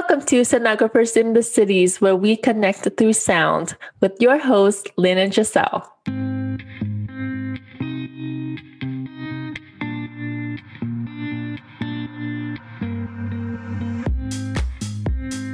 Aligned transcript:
Welcome 0.00 0.24
to 0.28 0.40
Sonographers 0.40 1.14
in 1.14 1.34
the 1.34 1.42
Cities, 1.42 2.00
where 2.00 2.16
we 2.16 2.34
connect 2.34 2.88
through 2.96 3.12
sound 3.12 3.76
with 4.00 4.16
your 4.18 4.38
hosts, 4.38 4.90
Lynn 4.96 5.18
and 5.18 5.32
Giselle. 5.32 5.86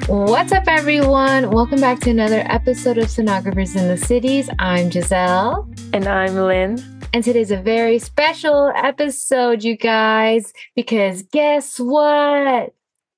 What's 0.07 0.53
up, 0.53 0.69
everyone? 0.69 1.51
Welcome 1.51 1.81
back 1.81 1.99
to 2.03 2.11
another 2.11 2.45
episode 2.47 2.99
of 2.99 3.07
Sonographers 3.07 3.75
in 3.75 3.89
the 3.89 3.97
Cities. 3.97 4.49
I'm 4.61 4.93
Giselle. 4.93 5.69
And 5.93 6.07
I'm 6.07 6.37
Lynn. 6.37 6.79
And 7.13 7.25
today's 7.25 7.51
a 7.51 7.57
very 7.57 7.99
special 7.99 8.73
episode, 8.77 9.65
you 9.65 9.77
guys, 9.77 10.53
because 10.77 11.23
guess 11.23 11.81
what? 11.81 12.76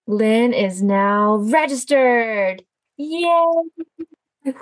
Lynn 0.08 0.54
is 0.54 0.82
now 0.82 1.36
registered. 1.36 2.62
Yay! 2.96 3.44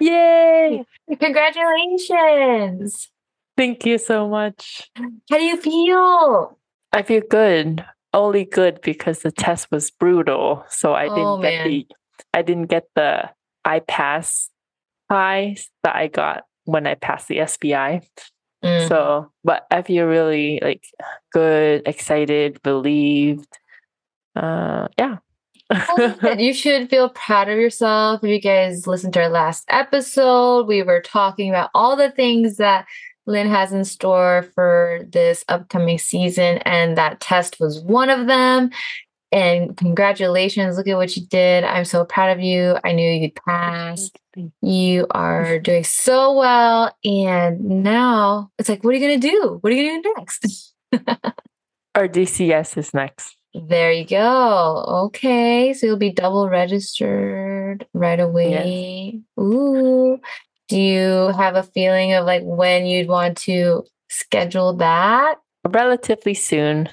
Yay! 0.00 0.84
Congratulations. 1.20 3.10
Thank 3.56 3.84
you 3.86 3.98
so 3.98 4.28
much. 4.28 4.90
How 4.96 5.36
do 5.36 5.42
you 5.44 5.56
feel? 5.58 6.58
I 6.92 7.02
feel 7.02 7.22
good. 7.28 7.84
Only 8.14 8.46
good 8.46 8.80
because 8.80 9.20
the 9.20 9.30
test 9.30 9.70
was 9.70 9.90
brutal. 9.90 10.64
So 10.68 10.94
I 10.94 11.04
didn't 11.04 11.18
Oh, 11.18 11.42
get 11.42 11.58
man. 11.58 11.68
the 11.68 11.86
I 12.32 12.42
didn't 12.42 12.66
get 12.66 12.84
the 12.94 13.28
I 13.64 13.80
pass 13.80 14.48
highs 15.10 15.68
that 15.82 15.96
I 15.96 16.06
got 16.08 16.44
when 16.64 16.86
I 16.86 16.94
passed 16.94 17.28
the 17.28 17.46
SPI. 17.46 18.00
Mm. 18.64 18.88
So 18.88 19.30
but 19.44 19.66
I 19.70 19.82
feel 19.82 20.06
really 20.06 20.60
like 20.62 20.82
good, 21.32 21.82
excited, 21.86 22.58
relieved. 22.64 23.58
Uh 24.36 24.88
yeah. 24.98 25.16
You 26.38 26.52
should 26.52 26.88
feel 26.88 27.08
proud 27.08 27.48
of 27.48 27.58
yourself. 27.58 28.22
If 28.22 28.30
you 28.30 28.40
guys 28.40 28.86
listened 28.86 29.14
to 29.14 29.22
our 29.22 29.28
last 29.28 29.64
episode, 29.68 30.68
we 30.68 30.82
were 30.82 31.00
talking 31.00 31.48
about 31.48 31.70
all 31.74 31.96
the 31.96 32.10
things 32.10 32.58
that 32.58 32.86
Lynn 33.26 33.48
has 33.48 33.72
in 33.72 33.84
store 33.84 34.48
for 34.54 35.00
this 35.08 35.44
upcoming 35.48 35.98
season, 35.98 36.58
and 36.58 36.96
that 36.96 37.20
test 37.20 37.58
was 37.58 37.80
one 37.80 38.10
of 38.10 38.28
them. 38.28 38.70
And 39.32 39.76
congratulations, 39.76 40.76
look 40.76 40.86
at 40.86 40.96
what 40.96 41.16
you 41.16 41.26
did. 41.26 41.64
I'm 41.64 41.84
so 41.84 42.04
proud 42.04 42.36
of 42.36 42.40
you. 42.40 42.76
I 42.84 42.92
knew 42.92 43.10
you'd 43.10 43.34
pass. 43.34 44.10
You 44.62 45.06
are 45.10 45.58
doing 45.58 45.82
so 45.82 46.36
well. 46.36 46.96
And 47.04 47.82
now 47.82 48.50
it's 48.58 48.68
like, 48.68 48.84
what 48.84 48.94
are 48.94 48.98
you 48.98 49.06
going 49.06 49.20
to 49.20 49.28
do? 49.28 49.58
What 49.60 49.72
are 49.72 49.76
you 49.76 49.90
going 49.90 50.02
to 50.02 50.08
do 50.08 50.14
next? 50.16 50.74
RDCS 51.96 52.78
is 52.78 52.94
next. 52.94 53.35
There 53.68 53.90
you 53.92 54.04
go. 54.04 54.84
Okay. 55.06 55.72
So 55.72 55.86
you'll 55.86 55.96
be 55.96 56.10
double 56.12 56.48
registered 56.48 57.86
right 57.94 58.20
away. 58.20 59.20
Ooh. 59.40 60.18
Do 60.68 60.80
you 60.80 61.28
have 61.36 61.54
a 61.56 61.62
feeling 61.62 62.12
of 62.12 62.26
like 62.26 62.42
when 62.44 62.86
you'd 62.86 63.08
want 63.08 63.36
to 63.38 63.84
schedule 64.08 64.74
that? 64.74 65.36
Relatively 65.66 66.34
soon. 66.34 66.88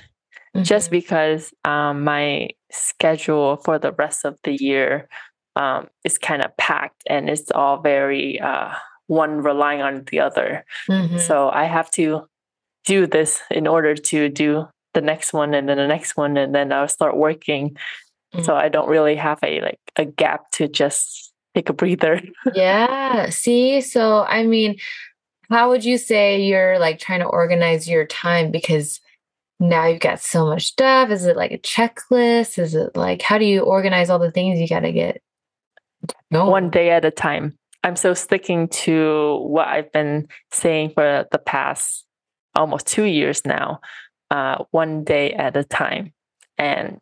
just 0.62 0.90
Mhm. 0.90 0.92
because 0.92 1.52
um, 1.66 2.04
my 2.04 2.48
schedule 2.72 3.58
for 3.66 3.80
the 3.80 3.92
rest 3.94 4.24
of 4.24 4.38
the 4.44 4.54
year 4.54 5.10
um, 5.56 5.88
is 6.04 6.20
kind 6.20 6.44
of 6.46 6.56
packed 6.58 7.02
and 7.10 7.28
it's 7.28 7.50
all 7.52 7.82
very 7.82 8.40
uh, 8.40 8.70
one 9.08 9.42
relying 9.42 9.82
on 9.82 10.04
the 10.12 10.20
other. 10.20 10.64
Mhm. 10.88 11.20
So 11.20 11.50
I 11.50 11.66
have 11.66 11.90
to 11.92 12.28
do 12.86 13.08
this 13.08 13.42
in 13.50 13.66
order 13.68 13.96
to 13.96 14.30
do 14.30 14.68
the 14.94 15.02
next 15.02 15.34
one 15.34 15.54
and 15.54 15.68
then 15.68 15.78
the 15.78 15.88
next 15.88 16.18
one 16.18 16.38
and 16.38 16.54
then 16.54 16.72
I'll 16.72 16.88
start 16.88 17.18
working. 17.18 17.78
So 18.42 18.54
mm. 18.54 18.56
I 18.56 18.70
don't 18.70 18.90
really 18.90 19.16
have 19.16 19.40
a 19.44 19.62
like 19.62 19.80
a 19.96 20.06
gap 20.06 20.50
to 20.52 20.68
just 20.68 21.34
take 21.54 21.70
a 21.70 21.74
breather. 21.74 22.22
yeah. 22.54 23.30
See, 23.30 23.82
so 23.82 24.24
I 24.24 24.44
mean, 24.44 24.78
how 25.50 25.70
would 25.70 25.86
you 25.86 25.98
say 25.98 26.42
you're 26.42 26.80
like 26.80 27.00
trying 27.00 27.20
to 27.20 27.28
organize 27.28 27.88
your 27.88 28.06
time? 28.06 28.52
Because 28.52 29.00
now 29.60 29.86
you've 29.86 30.00
got 30.00 30.20
so 30.20 30.46
much 30.46 30.66
stuff. 30.66 31.10
Is 31.12 31.26
it 31.26 31.38
like 31.38 31.52
a 31.52 31.60
checklist? 31.60 32.58
Is 32.58 32.74
it 32.74 32.96
like 32.96 33.22
how 33.22 33.38
do 33.38 33.46
you 33.46 33.62
organize 33.62 34.10
all 34.10 34.20
the 34.20 34.32
things 34.32 34.60
you 34.60 34.68
got 34.68 34.82
to 34.82 34.92
get? 34.92 35.22
going? 36.32 36.52
one 36.52 36.70
day 36.70 36.90
at 36.90 37.06
a 37.06 37.12
time. 37.12 37.58
I'm 37.84 37.96
so 37.96 38.14
sticking 38.14 38.70
to 38.70 39.40
what 39.44 39.68
I've 39.68 39.92
been 39.92 40.28
saying 40.52 40.92
for 40.92 41.28
the 41.32 41.38
past 41.38 42.06
almost 42.56 42.88
two 42.88 43.04
years 43.04 43.46
now, 43.46 43.82
uh, 44.34 44.64
one 44.72 45.04
day 45.04 45.32
at 45.34 45.56
a 45.56 45.64
time, 45.64 46.12
and 46.58 47.00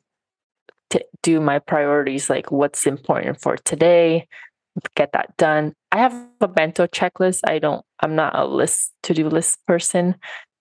to 0.89 1.03
do 1.23 1.39
my 1.39 1.59
priorities 1.59 2.29
like 2.29 2.51
what's 2.51 2.85
important 2.85 3.39
for 3.39 3.55
today, 3.55 4.27
get 4.95 5.13
that 5.13 5.37
done. 5.37 5.73
I 5.93 5.99
have 5.99 6.13
a 6.41 6.49
mental 6.49 6.87
checklist. 6.87 7.39
I 7.47 7.59
don't. 7.59 7.85
I'm 8.01 8.17
not 8.17 8.37
a 8.37 8.45
list 8.45 8.91
to 9.03 9.13
do 9.13 9.29
list 9.29 9.65
person, 9.65 10.15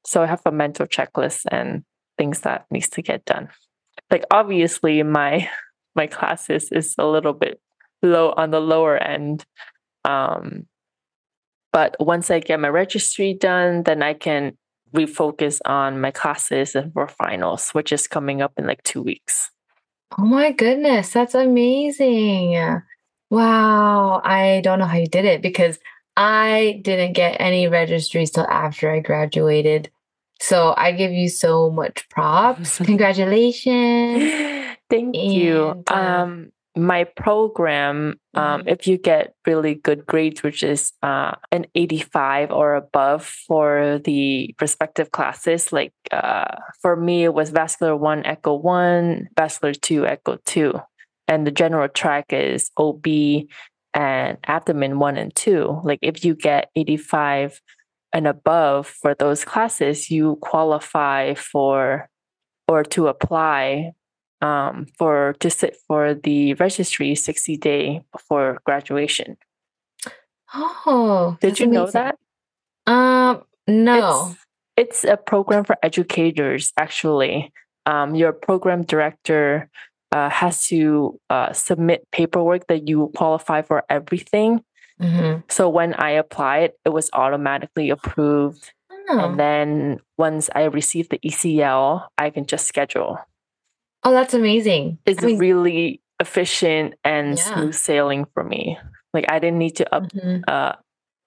so 0.07 0.23
I 0.23 0.27
have 0.27 0.43
a 0.47 0.53
mental 0.53 0.87
checklist 0.87 1.45
and 1.51 1.83
things 2.17 2.43
that 2.43 2.67
needs 2.71 2.89
to 2.91 3.03
get 3.03 3.25
done. 3.25 3.49
Like 4.09 4.25
obviously, 4.31 5.03
my 5.03 5.51
my 5.97 6.07
classes 6.07 6.71
is 6.71 6.95
a 6.99 7.07
little 7.07 7.33
bit 7.33 7.61
low 8.01 8.33
on 8.37 8.53
the 8.53 8.61
lower 8.61 8.97
end. 8.97 9.45
Um, 10.05 10.69
but 11.73 11.97
once 11.99 12.31
I 12.31 12.39
get 12.39 12.61
my 12.61 12.69
registry 12.69 13.35
done, 13.35 13.83
then 13.83 14.05
I 14.05 14.15
can 14.15 14.57
refocus 14.95 15.61
on 15.65 16.01
my 16.01 16.11
classes 16.11 16.75
and 16.75 16.93
for 16.93 17.09
finals, 17.09 17.71
which 17.71 17.93
is 17.93 18.07
coming 18.09 18.43
up 18.43 18.53
in 18.57 18.67
like 18.67 18.83
two 18.83 19.03
weeks. 19.03 19.51
Oh 20.19 20.25
my 20.25 20.53
goodness, 20.53 21.13
that's 21.13 21.35
amazing. 21.35 22.83
Wow. 23.31 24.21
I 24.25 24.61
don't 24.65 24.79
know 24.81 24.87
how 24.87 24.99
you 24.99 25.07
did 25.07 25.25
it 25.25 25.41
because 25.41 25.79
I 26.17 26.81
didn't 26.83 27.13
get 27.13 27.37
any 27.41 27.69
registries 27.69 28.31
till 28.33 28.47
after 28.47 28.91
I 28.91 29.01
graduated. 29.01 29.91
So 30.41 30.75
I 30.77 30.93
give 30.93 31.13
you 31.13 31.29
so 31.29 31.71
much 31.71 32.09
props. 32.11 32.79
Congratulations. 32.79 34.33
Thank 34.89 35.15
you. 35.17 35.71
And, 35.71 35.89
uh, 35.89 35.95
Um, 35.95 36.53
my 36.77 37.05
program, 37.05 38.21
um, 38.35 38.63
Mhm. 38.63 38.69
if 38.69 38.87
you 38.87 38.97
get 38.97 39.35
really 39.47 39.75
good 39.75 40.07
grades, 40.07 40.43
which 40.43 40.63
is 40.63 40.93
uh, 41.03 41.33
an 41.51 41.67
85 41.75 42.53
or 42.53 42.75
above 42.77 43.25
for 43.25 44.01
the 44.05 44.55
respective 44.61 45.11
classes, 45.11 45.73
like 45.73 45.93
uh, 46.13 46.57
for 46.81 46.95
me, 46.97 47.25
it 47.25 47.35
was 47.35 47.51
vascular 47.51 47.97
one, 47.97 48.25
echo 48.25 48.55
one, 48.55 49.29
vascular 49.37 49.75
two, 49.75 50.07
echo 50.07 50.37
two. 50.45 50.81
And 51.27 51.47
the 51.47 51.51
general 51.51 51.89
track 51.89 52.33
is 52.33 52.71
OB 52.77 53.49
and 53.95 54.39
abdomen 54.47 54.99
one 55.01 55.17
and 55.17 55.35
two. 55.35 55.81
Like 55.85 55.99
if 56.03 56.25
you 56.25 56.35
get 56.35 56.71
85 56.77 57.61
and 58.13 58.27
above 58.27 58.87
for 58.87 59.15
those 59.15 59.45
classes, 59.45 60.11
you 60.11 60.37
qualify 60.41 61.35
for 61.35 62.09
or 62.69 62.85
to 62.85 63.09
apply 63.09 63.93
um, 64.41 64.87
for 64.97 65.35
to 65.41 65.51
sit 65.51 65.77
for 65.87 66.15
the 66.15 66.55
registry 66.55 67.15
60 67.15 67.57
day 67.57 68.03
before 68.13 68.59
graduation. 68.65 69.37
Oh, 70.55 71.37
Did 71.41 71.61
you 71.61 71.67
know 71.67 71.87
that? 71.87 72.19
Um, 72.87 73.43
no. 73.67 74.35
It's, 74.77 75.05
it's 75.05 75.05
a 75.05 75.17
program 75.17 75.65
for 75.65 75.77
educators, 75.83 76.73
actually. 76.77 77.53
Um, 77.87 78.15
your 78.15 78.33
program 78.33 78.83
director 78.83 79.69
uh, 80.13 80.29
has 80.29 80.67
to 80.69 81.21
uh, 81.31 81.53
submit 81.53 82.07
paperwork 82.11 82.67
that 82.67 82.89
you 82.89 83.13
qualify 83.17 83.63
for 83.63 83.85
everything. 83.89 84.65
Mhm. 85.01 85.45
So 85.51 85.69
when 85.69 85.95
I 85.95 86.11
applied, 86.11 86.73
it 86.85 86.91
was 86.91 87.11
automatically 87.13 87.91
approved. 87.91 88.73
Oh. 89.09 89.19
And 89.19 89.41
then 89.41 90.01
once 90.19 90.51
I 90.55 90.65
receive 90.65 91.09
the 91.09 91.19
ECL, 91.25 92.07
I 92.19 92.31
can 92.31 92.45
just 92.45 92.67
schedule. 92.67 93.19
Oh, 94.03 94.13
that's 94.13 94.35
amazing. 94.35 94.99
It's 95.07 95.23
I 95.23 95.27
mean, 95.27 95.39
really 95.39 96.01
efficient 96.21 96.95
and 97.05 97.37
Yeah. 97.39 97.45
smooth 97.55 97.75
sailing 97.75 98.27
for 98.35 98.43
me. 98.45 98.79
Like 99.13 99.27
I 99.31 99.39
didn't 99.39 99.59
need 99.59 99.77
to 99.77 99.95
up 99.95 100.05
mhm. 100.13 100.43
uh 100.49 100.75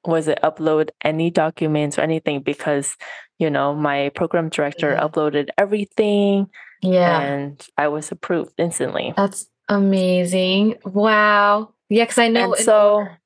was 0.06 0.28
it 0.28 0.40
upload 0.44 0.90
any 1.04 1.30
documents 1.32 1.98
or 1.98 2.02
anything 2.02 2.42
because 2.42 2.98
you 3.40 3.50
know 3.50 3.74
my 3.74 4.10
program 4.10 4.50
director 4.50 4.92
Yeah. 4.92 5.02
uploaded 5.08 5.48
everything 5.58 6.48
yeah. 6.82 7.22
and 7.22 7.68
I 7.78 7.88
was 7.88 8.12
approved 8.12 8.54
instantly. 8.58 9.14
That's 9.16 9.48
amazing. 9.70 10.76
Wow. 10.86 11.74
Yeah, 11.90 12.04
because 12.04 12.18
I 12.18 12.28
know. 12.28 12.54
and 12.54 12.64
so 12.64 12.94
order- 12.96 13.20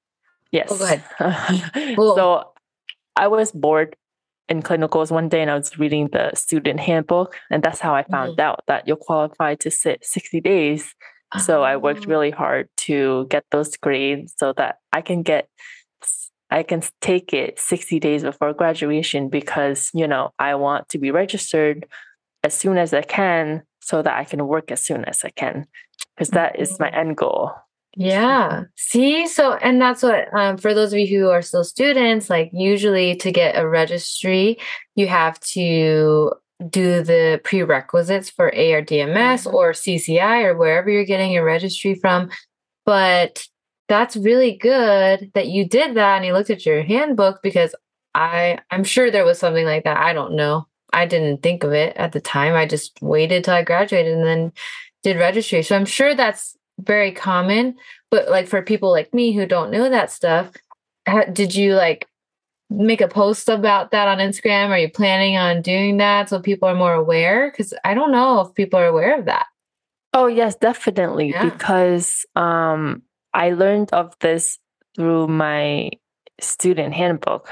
yes. 0.51 0.67
Oh, 0.71 0.77
go 0.77 0.85
ahead. 0.85 1.03
So 1.97 2.51
I 3.15 3.27
was 3.27 3.51
bored 3.51 3.95
in 4.49 4.61
clinicals 4.61 5.11
one 5.11 5.29
day 5.29 5.41
and 5.41 5.51
I 5.51 5.55
was 5.55 5.77
reading 5.77 6.09
the 6.11 6.31
student 6.35 6.79
handbook 6.79 7.35
and 7.51 7.61
that's 7.63 7.79
how 7.79 7.93
I 7.95 8.03
Mm-hmm. 8.03 8.11
found 8.11 8.39
out 8.39 8.63
that 8.67 8.87
you're 8.87 8.97
qualified 8.97 9.59
to 9.61 9.71
sit 9.71 10.05
60 10.05 10.41
days. 10.41 10.93
So 11.39 11.63
I 11.63 11.75
worked 11.77 12.07
Oh. 12.07 12.11
really 12.11 12.31
hard 12.31 12.69
to 12.87 13.27
get 13.29 13.43
those 13.51 13.75
grades 13.77 14.33
so 14.37 14.53
that 14.53 14.77
I 14.93 15.01
can 15.01 15.23
get 15.23 15.49
I 16.49 16.63
can 16.63 16.81
take 17.01 17.33
it 17.33 17.59
60 17.59 17.99
days 17.99 18.23
before 18.23 18.53
graduation 18.53 19.27
because, 19.27 19.91
you 19.93 20.07
know, 20.07 20.31
I 20.39 20.55
want 20.55 20.87
to 20.89 20.97
be 20.97 21.11
registered 21.11 21.85
as 22.43 22.53
soon 22.53 22.77
as 22.77 22.93
I 22.93 23.01
can 23.01 23.63
so 23.81 24.01
that 24.01 24.17
I 24.17 24.23
can 24.23 24.47
work 24.47 24.71
as 24.71 24.81
soon 24.81 25.03
as 25.05 25.25
I 25.25 25.29
can. 25.31 25.65
because 26.15 26.29
that 26.29 26.59
is 26.59 26.79
my 26.79 26.89
Mm-hmm. 26.89 26.99
end 26.99 27.17
goal. 27.17 27.51
Yeah. 27.99 28.65
See, 28.75 29.27
so 29.27 29.53
and 29.55 29.81
that's 29.81 30.03
what 30.03 30.31
um, 30.33 30.57
for 30.57 30.73
those 30.75 30.93
of 30.93 30.99
you 30.99 31.07
who 31.19 31.29
are 31.29 31.41
still 31.41 31.63
students, 31.63 32.29
like 32.29 32.51
usually 32.53 33.15
to 33.17 33.31
get 33.31 33.57
a 33.57 33.67
registry, 33.67 34.59
you 34.95 35.07
have 35.07 35.39
to 35.41 36.31
do 36.69 37.01
the 37.03 37.41
prerequisites 37.43 38.29
for 38.29 38.51
ARDMS 38.51 39.47
Mhm. 39.47 39.53
or 39.53 39.73
CCI 39.73 40.43
or 40.43 40.55
wherever 40.55 40.89
you're 40.91 41.05
getting 41.05 41.31
your 41.31 41.43
registry 41.45 41.95
from. 41.95 42.29
But 42.85 43.47
that's 43.89 44.17
really 44.17 44.57
good 44.57 45.31
that 45.35 45.47
you 45.49 45.67
did 45.67 45.95
that 45.95 46.17
and 46.17 46.25
you 46.25 46.33
looked 46.33 46.49
at 46.51 46.65
your 46.65 46.83
handbook 46.83 47.41
because 47.43 47.75
I 48.15 48.59
I'm 48.71 48.83
sure 48.85 49.11
there 49.11 49.25
was 49.25 49.39
something 49.39 49.65
like 49.65 49.85
that. 49.85 49.97
I 49.97 50.13
don't 50.13 50.35
know. 50.35 50.67
I 50.93 51.05
didn't 51.07 51.43
think 51.43 51.63
of 51.63 51.73
it 51.73 51.95
at 51.97 52.13
the 52.13 52.21
time. 52.21 52.55
I 52.55 52.65
just 52.67 53.01
waited 53.01 53.45
till 53.45 53.55
I 53.55 53.63
graduated 53.63 54.15
and 54.17 54.25
then 54.25 54.53
did 55.03 55.17
registry. 55.17 55.63
So 55.63 55.75
I'm 55.77 55.85
sure 55.85 56.15
that's 56.15 56.56
very 56.79 57.11
common. 57.11 57.75
But 58.11 58.29
like 58.29 58.47
for 58.47 58.61
people 58.61 58.91
like 58.91 59.13
me 59.13 59.33
who 59.33 59.45
don't 59.45 59.71
know 59.71 59.89
that 59.89 60.11
stuff, 60.11 60.51
ha- 61.07 61.25
did 61.31 61.55
you 61.55 61.75
like 61.75 62.07
make 62.69 63.01
a 63.01 63.07
post 63.07 63.49
about 63.49 63.91
that 63.91 64.07
on 64.07 64.17
Instagram? 64.17 64.69
Are 64.69 64.77
you 64.77 64.89
planning 64.89 65.37
on 65.37 65.61
doing 65.61 65.97
that 65.97 66.29
so 66.29 66.39
people 66.39 66.67
are 66.67 66.75
more 66.75 66.93
aware? 66.93 67.49
Because 67.51 67.73
I 67.83 67.93
don't 67.93 68.11
know 68.11 68.41
if 68.41 68.53
people 68.53 68.79
are 68.79 68.87
aware 68.87 69.17
of 69.17 69.25
that. 69.25 69.47
Oh 70.13 70.27
yes, 70.27 70.55
definitely. 70.55 71.31
Yeah. 71.31 71.45
Because 71.45 72.25
um, 72.35 73.03
I 73.33 73.51
learned 73.51 73.91
of 73.93 74.15
this 74.19 74.59
through 74.95 75.27
my 75.27 75.91
student 76.39 76.93
handbook. 76.93 77.49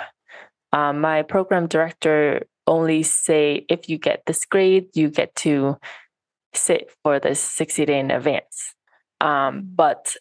Um, 0.74 1.00
my 1.02 1.22
program 1.22 1.68
director 1.68 2.48
only 2.68 3.04
say 3.04 3.66
if 3.70 3.88
you 3.88 3.98
get 3.98 4.24
this 4.26 4.46
grade, 4.46 4.88
you 4.94 5.10
get 5.10 5.36
to 5.36 5.78
sit 6.54 6.92
for 7.04 7.20
this 7.20 7.40
60 7.40 7.86
day 7.86 8.00
in 8.00 8.12
advance. 8.12 8.75
Um, 9.22 9.70
but 9.76 10.16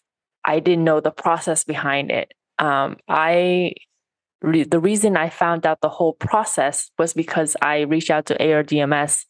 I 0.45 0.61
didn't 0.61 0.85
know 0.85 1.01
the 1.01 1.11
process 1.11 1.65
behind 1.65 2.11
it. 2.11 2.33
Um, 2.59 2.97
I 3.09 3.75
re- 4.43 4.65
the 4.65 4.79
reason 4.79 5.17
I 5.17 5.31
found 5.31 5.67
out 5.67 5.81
the 5.81 5.89
whole 5.89 6.13
process 6.13 6.91
was 6.99 7.13
because 7.13 7.57
I 7.63 7.81
reached 7.81 8.11
out 8.11 8.27
to 8.27 8.39
ARDMS 8.39 9.25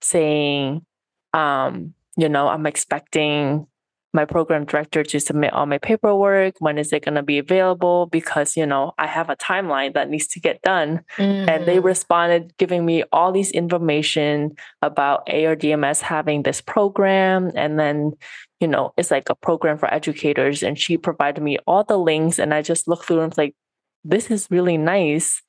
saying, 0.00 0.84
um, 1.32 1.94
you 2.16 2.28
know, 2.28 2.48
I'm 2.48 2.66
expecting 2.66 3.66
my 4.14 4.24
program 4.24 4.64
director 4.64 5.02
to 5.04 5.20
submit 5.20 5.52
all 5.52 5.66
my 5.66 5.78
paperwork. 5.78 6.54
When 6.60 6.78
is 6.78 6.92
it 6.92 7.04
going 7.04 7.16
to 7.16 7.22
be 7.22 7.38
available? 7.38 8.06
Because, 8.06 8.56
you 8.56 8.64
know, 8.64 8.92
I 8.98 9.06
have 9.06 9.28
a 9.28 9.36
timeline 9.36 9.92
that 9.94 10.08
needs 10.08 10.26
to 10.28 10.40
get 10.40 10.62
done. 10.62 11.02
And 11.18 11.66
they 11.66 11.76
Mhm. 11.76 11.84
responded 11.84 12.56
giving 12.56 12.86
me 12.86 13.04
all 13.12 13.32
these 13.32 13.50
information 13.50 14.56
about 14.80 15.26
ARDMS 15.28 16.00
having 16.00 16.42
this 16.42 16.60
program. 16.62 17.52
And 17.54 17.78
then, 17.78 18.12
you 18.60 18.68
know, 18.68 18.92
it's 18.96 19.10
like 19.10 19.28
a 19.28 19.34
program 19.34 19.76
for 19.76 19.92
educators. 19.92 20.62
And 20.62 20.78
she 20.78 20.96
provided 20.96 21.42
me 21.42 21.58
all 21.66 21.84
the 21.84 21.98
links. 21.98 22.38
And 22.38 22.54
I 22.54 22.62
just 22.62 22.88
looked 22.88 23.04
through 23.04 23.20
and 23.20 23.30
was 23.30 23.38
like, 23.38 23.54
this 24.04 24.30
is 24.30 24.50
really 24.50 24.78
nice 24.78 25.42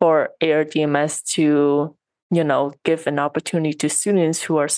for 0.00 0.30
ARDMS 0.42 1.22
to, 1.34 1.96
you 2.32 2.44
know, 2.44 2.72
give 2.84 3.06
an 3.06 3.20
opportunity 3.20 3.74
to 3.74 3.88
students 3.88 4.42
who 4.42 4.56
are, 4.56 4.68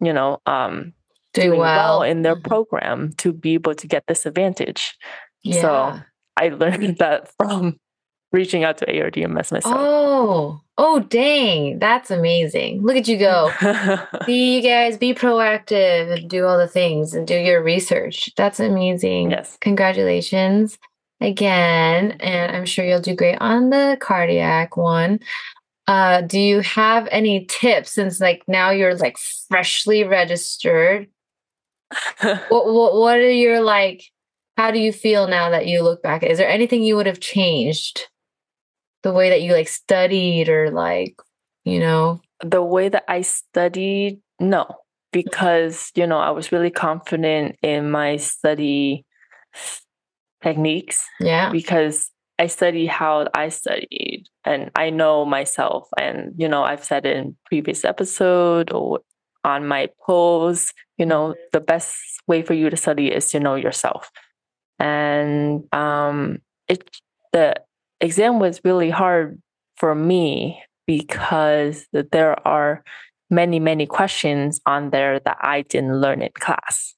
you 0.00 0.12
know, 0.12 0.40
um, 0.46 0.92
do 1.34 1.42
doing 1.42 1.58
well, 1.60 2.00
well 2.00 2.02
in 2.02 2.22
their 2.22 2.36
Mhm. 2.36 2.44
program 2.44 3.12
to 3.18 3.32
be 3.32 3.54
able 3.54 3.74
to 3.74 3.86
get 3.86 4.04
this 4.08 4.26
advantage. 4.26 4.96
Yeah. 5.42 5.60
So 5.60 6.00
I 6.36 6.48
learned 6.48 6.96
that 6.98 7.28
from 7.38 7.78
reaching 8.32 8.62
out 8.64 8.76
to 8.78 8.86
ARDMS 8.86 9.52
myself. 9.52 9.74
oh, 9.78 10.60
oh, 10.76 11.00
dang, 11.00 11.78
that's 11.78 12.10
amazing! 12.10 12.82
Look 12.82 12.96
at 12.96 13.08
you 13.08 13.16
go. 13.18 13.50
See 14.26 14.56
you 14.56 14.62
guys 14.62 14.96
be 14.98 15.14
proactive 15.14 16.12
and 16.18 16.28
do 16.28 16.44
all 16.44 16.58
the 16.58 16.68
things 16.68 17.14
and 17.14 17.26
do 17.26 17.34
your 17.36 17.62
research. 17.62 18.30
That's 18.36 18.60
amazing. 18.60 19.30
yes. 19.30 19.56
Congratulations 19.60 20.78
again. 21.20 22.12
And 22.20 22.54
I'm 22.56 22.64
sure 22.66 22.84
you'll 22.84 23.00
do 23.00 23.14
great 23.16 23.38
on 23.40 23.70
the 23.70 23.96
cardiac 24.00 24.76
one. 24.76 25.20
Uh, 25.86 26.20
do 26.20 26.38
you 26.38 26.60
have 26.60 27.08
any 27.10 27.46
tips 27.46 27.92
since 27.92 28.20
like 28.20 28.42
now 28.46 28.68
you're 28.70 28.94
like 28.96 29.16
freshly 29.48 30.04
registered? 30.04 31.08
What, 32.48 32.66
what 32.66 32.94
what 32.94 33.16
are 33.16 33.30
your 33.30 33.60
like 33.62 34.04
how 34.56 34.70
do 34.70 34.78
you 34.78 34.92
feel 34.92 35.28
now 35.28 35.50
that 35.50 35.66
you 35.66 35.82
look 35.82 36.02
back? 36.02 36.24
Is 36.24 36.38
there 36.38 36.48
anything 36.48 36.82
you 36.82 36.96
would 36.96 37.06
have 37.06 37.20
changed? 37.20 38.08
The 39.04 39.12
way 39.12 39.30
that 39.30 39.40
you 39.40 39.52
like 39.52 39.68
studied 39.68 40.48
or 40.48 40.70
like, 40.72 41.14
you 41.64 41.78
know, 41.78 42.20
the 42.42 42.62
way 42.62 42.88
that 42.88 43.04
I 43.06 43.20
studied, 43.20 44.20
no, 44.40 44.66
because 45.12 45.92
you 45.94 46.06
know 46.06 46.18
I 46.18 46.30
was 46.30 46.50
really 46.50 46.70
confident 46.70 47.56
in 47.62 47.90
my 47.90 48.16
study 48.16 49.06
techniques 50.42 51.06
yeah. 51.20 51.50
because 51.50 52.10
I 52.38 52.46
study 52.46 52.86
how 52.86 53.28
I 53.34 53.48
studied 53.48 54.26
and 54.44 54.70
I 54.76 54.90
know 54.90 55.24
myself. 55.24 55.88
And, 55.98 56.32
you 56.36 56.48
know, 56.48 56.62
I've 56.62 56.84
said 56.84 57.04
in 57.04 57.36
previous 57.46 57.84
episode 57.84 58.72
or 58.72 59.00
on 59.44 59.66
my 59.66 59.88
posts, 60.06 60.72
you 60.98 61.06
know, 61.06 61.34
the 61.52 61.60
best 61.60 61.96
way 62.26 62.42
for 62.42 62.54
you 62.54 62.70
to 62.70 62.76
study 62.76 63.12
is 63.12 63.30
to 63.32 63.40
know 63.40 63.54
yourself. 63.56 64.10
And 64.78 65.64
um 65.74 66.40
it 66.68 66.88
the 67.32 67.54
exam 68.00 68.38
was 68.40 68.60
really 68.64 68.90
hard 68.90 69.40
for 69.76 69.94
me 69.94 70.62
because 70.86 71.86
there 71.92 72.36
are 72.48 72.82
many, 73.30 73.60
many 73.60 73.86
questions 73.86 74.60
on 74.66 74.90
there 74.90 75.20
that 75.20 75.38
I 75.40 75.62
didn't 75.62 76.00
learn 76.00 76.22
in 76.22 76.30
class 76.38 76.94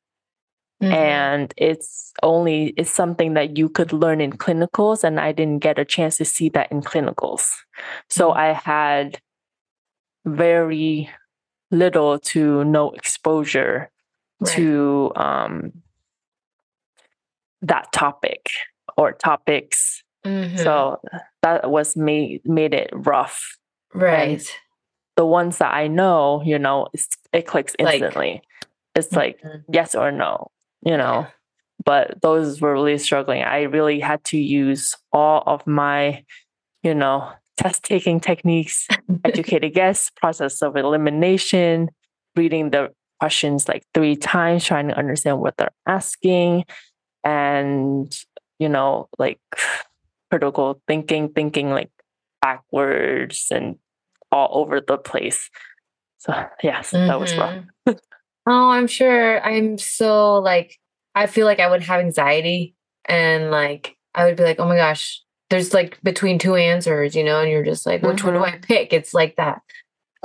Mhm. 0.82 0.92
and 0.92 1.54
it's 1.58 2.12
only 2.22 2.72
it's 2.76 2.90
something 2.90 3.34
that 3.34 3.56
you 3.58 3.68
could 3.68 3.92
learn 3.92 4.20
in 4.20 4.32
clinicals 4.32 5.04
and 5.04 5.20
i 5.20 5.30
didn't 5.32 5.60
get 5.60 5.78
a 5.78 5.84
chance 5.84 6.16
to 6.16 6.24
see 6.24 6.48
that 6.50 6.70
in 6.72 6.80
clinicals 6.82 7.52
so 8.08 8.30
Mhm. 8.32 8.36
i 8.36 8.52
had 8.52 9.20
very 10.24 11.08
little 11.70 12.18
to 12.18 12.64
no 12.64 12.90
exposure 12.90 13.90
Right. 14.40 14.52
to 14.54 15.12
um, 15.16 15.72
that 17.62 17.92
topic 17.92 18.46
or 18.96 19.12
topics 19.12 20.02
Mhm. 20.24 20.58
so 20.58 21.00
that 21.42 21.70
was 21.70 21.96
made 21.96 22.40
made 22.44 22.74
it 22.74 22.90
rough 22.92 23.56
right. 23.94 24.46
the 25.16 25.24
ones 25.24 25.58
that 25.58 25.72
i 25.72 25.86
know 25.86 26.42
you 26.44 26.58
know 26.58 26.88
it's, 26.92 27.08
it 27.32 27.46
clicks 27.46 27.74
Like- 27.78 27.94
instantly 27.94 28.42
it's 28.94 29.12
like 29.12 29.40
Mhm. 29.42 29.64
yes 29.72 29.94
or 29.94 30.10
no 30.12 30.50
you 30.82 30.96
know 30.96 31.20
Yeah. 31.20 31.26
but 31.84 32.20
those 32.22 32.60
were 32.60 32.72
really 32.72 32.98
struggling 32.98 33.42
i 33.42 33.62
really 33.62 34.00
had 34.00 34.22
to 34.24 34.38
use 34.38 34.94
all 35.12 35.42
of 35.46 35.66
my 35.66 36.24
you 36.82 36.94
know 36.94 37.30
test 37.60 37.82
taking 37.84 38.18
techniques 38.20 38.88
educated 39.24 39.74
guess 39.74 40.10
process 40.16 40.62
of 40.62 40.76
elimination 40.76 41.88
reading 42.36 42.70
the 42.70 42.88
questions 43.20 43.68
like 43.68 43.84
three 43.92 44.16
times 44.16 44.64
trying 44.64 44.88
to 44.88 44.96
understand 44.96 45.38
what 45.38 45.54
they're 45.58 45.76
asking 45.86 46.64
and 47.22 48.16
you 48.58 48.68
know 48.68 49.08
like 49.18 49.38
critical 50.30 50.80
thinking 50.88 51.28
thinking 51.28 51.68
like 51.70 51.90
backwards 52.40 53.48
and 53.50 53.76
all 54.32 54.48
over 54.52 54.80
the 54.80 54.96
place 54.96 55.50
so 56.18 56.32
yes 56.62 56.90
that 56.92 57.20
was 57.20 57.36
rough 57.36 57.64
Mhm. 57.86 57.98
oh, 58.46 58.70
I'm 58.70 58.86
sure. 58.86 59.40
I'm 59.44 59.76
so 59.78 60.36
like, 60.38 60.78
I 61.14 61.26
feel 61.26 61.44
like 61.46 61.60
I 61.60 61.68
would 61.68 61.82
have 61.82 62.00
anxiety 62.00 62.74
and 63.04 63.50
like, 63.50 63.96
I 64.14 64.24
would 64.24 64.36
be 64.36 64.42
like, 64.44 64.58
oh 64.58 64.66
my 64.66 64.76
gosh, 64.76 65.22
there's 65.50 65.74
like 65.74 66.00
between 66.02 66.38
two 66.38 66.54
answers, 66.54 67.14
you 67.14 67.24
know, 67.24 67.40
and 67.40 67.50
you're 67.50 67.64
just 67.64 67.84
like, 67.84 68.02
which 68.02 68.24
one 68.24 68.34
do 68.34 68.42
I 68.42 68.52
mm-hmm. 68.52 68.60
pick? 68.62 68.92
It's 68.92 69.12
like 69.12 69.36
that. 69.36 69.62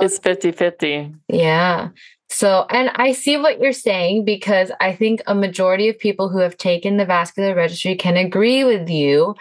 it's 0.00 0.18
50-50 0.18 1.14
Yeah. 1.28 1.90
So, 2.28 2.66
and 2.70 2.90
I 2.94 3.12
see 3.12 3.36
what 3.36 3.60
you're 3.60 3.72
saying 3.72 4.24
because 4.24 4.72
I 4.80 4.94
think 4.94 5.22
a 5.26 5.34
majority 5.34 5.88
of 5.88 5.98
people 5.98 6.28
who 6.28 6.38
have 6.38 6.56
taken 6.56 6.96
the 6.96 7.04
vascular 7.04 7.54
registry 7.54 7.94
can 7.94 8.16
agree 8.16 8.64
with 8.64 8.88
you 8.88 9.36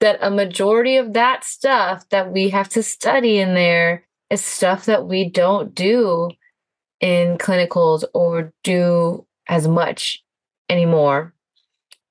that 0.00 0.18
a 0.22 0.30
majority 0.30 0.96
of 0.96 1.12
that 1.12 1.44
stuff 1.44 2.08
that 2.08 2.32
we 2.32 2.48
have 2.48 2.68
to 2.70 2.82
study 2.82 3.38
in 3.38 3.54
there 3.54 4.06
is 4.30 4.42
stuff 4.42 4.86
that 4.86 5.06
we 5.06 5.28
don't 5.28 5.74
do 5.74 6.30
in 7.00 7.36
clinicals 7.38 8.04
or 8.14 8.52
do 8.64 9.26
as 9.48 9.68
much 9.68 10.22
anymore. 10.68 11.34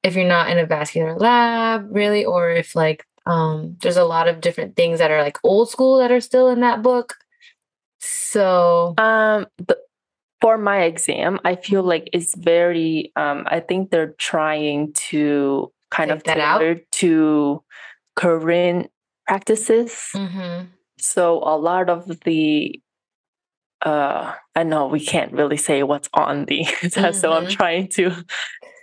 If 0.04 0.16
you're 0.16 0.26
not 0.26 0.50
in 0.50 0.60
a 0.60 0.66
vascular 0.66 1.16
lab, 1.16 1.88
really, 1.92 2.24
or 2.24 2.52
if 2.52 2.76
like 2.76 3.06
um, 3.30 3.78
there's 3.82 3.98
a 3.98 4.04
lot 4.06 4.28
of 4.28 4.42
different 4.42 4.76
things 4.76 5.00
that 5.00 5.12
are 5.12 5.22
like 5.22 5.38
old 5.44 5.70
school 5.70 6.00
that 6.00 6.12
are 6.12 6.22
still 6.22 6.50
in 6.50 6.62
that 6.62 6.82
book. 6.82 7.16
So, 8.00 8.94
Um, 8.98 9.48
the, 9.58 9.78
for 10.42 10.58
my 10.58 10.84
exam, 10.84 11.40
I 11.44 11.56
feel 11.56 11.84
like 11.84 12.10
it's 12.14 12.36
very. 12.36 13.12
Um, 13.16 13.46
I 13.48 13.60
think 13.60 13.92
they're 13.92 14.14
trying 14.18 14.94
to 15.12 15.72
kind 15.92 16.12
of 16.12 16.24
that 16.24 16.38
out? 16.40 16.60
tailor 16.60 16.76
to 17.04 17.64
current 18.16 18.92
practices. 19.28 19.92
mhm. 20.16 20.68
So 21.00 21.38
a 21.44 21.58
lot 21.58 21.90
of 21.90 22.08
the 22.26 22.82
uh 23.86 24.34
I 24.56 24.64
know 24.64 24.88
we 24.88 25.00
can't 25.00 25.32
really 25.32 25.58
say 25.58 25.84
what's 25.84 26.10
on 26.14 26.46
the 26.46 26.64
test, 26.92 27.22
so 27.22 27.32
I'm 27.34 27.46
Mhm. 27.46 27.50
trying 27.50 27.88
to 27.90 28.12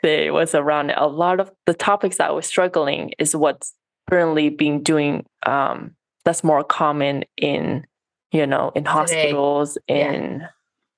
say 0.04 0.30
what's 0.30 0.54
around 0.54 0.90
it. 0.90 0.96
A 0.98 1.06
lot 1.08 1.40
of 1.40 1.50
the 1.66 1.74
topics 1.74 2.16
that 2.18 2.28
I 2.30 2.32
was 2.32 2.46
struggling 2.46 3.12
is 3.18 3.36
what's 3.36 3.74
currently 4.08 4.48
being 4.50 4.82
doing 4.82 5.24
um 5.46 5.94
that's 6.24 6.42
more 6.44 6.64
common 6.64 7.24
in 7.36 7.84
you 8.32 8.46
know 8.46 8.72
in 8.74 8.84
hospitals 8.84 9.78
Yeah. 9.88 10.12
in 10.12 10.48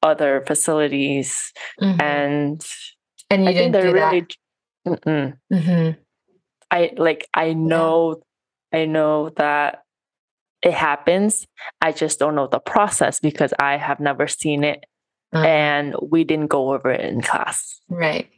other 0.02 0.42
facilities 0.46 1.52
Mhm. 1.80 2.00
and 2.02 2.66
and 3.30 3.42
you 3.44 3.50
I 3.50 3.52
didn't 3.52 3.72
do 3.72 3.80
they're 3.82 3.92
really. 3.92 4.26
Mhm. 5.52 5.96
I 6.70 6.92
like 6.96 7.28
I 7.34 7.52
know 7.52 8.22
I 8.72 8.84
know 8.84 9.30
that 9.30 9.82
it 10.62 10.74
happens. 10.74 11.46
I 11.80 11.92
just 11.92 12.18
don't 12.18 12.34
know 12.34 12.46
the 12.46 12.58
process 12.60 13.20
because 13.20 13.52
I 13.58 13.76
have 13.76 14.00
never 14.00 14.26
seen 14.28 14.64
it 14.64 14.84
Uh, 15.34 15.38
and 15.44 15.94
we 16.02 16.24
didn't 16.24 16.48
go 16.48 16.72
over 16.72 16.90
it 16.90 17.00
in 17.00 17.20
class. 17.20 17.80
right. 17.88 18.28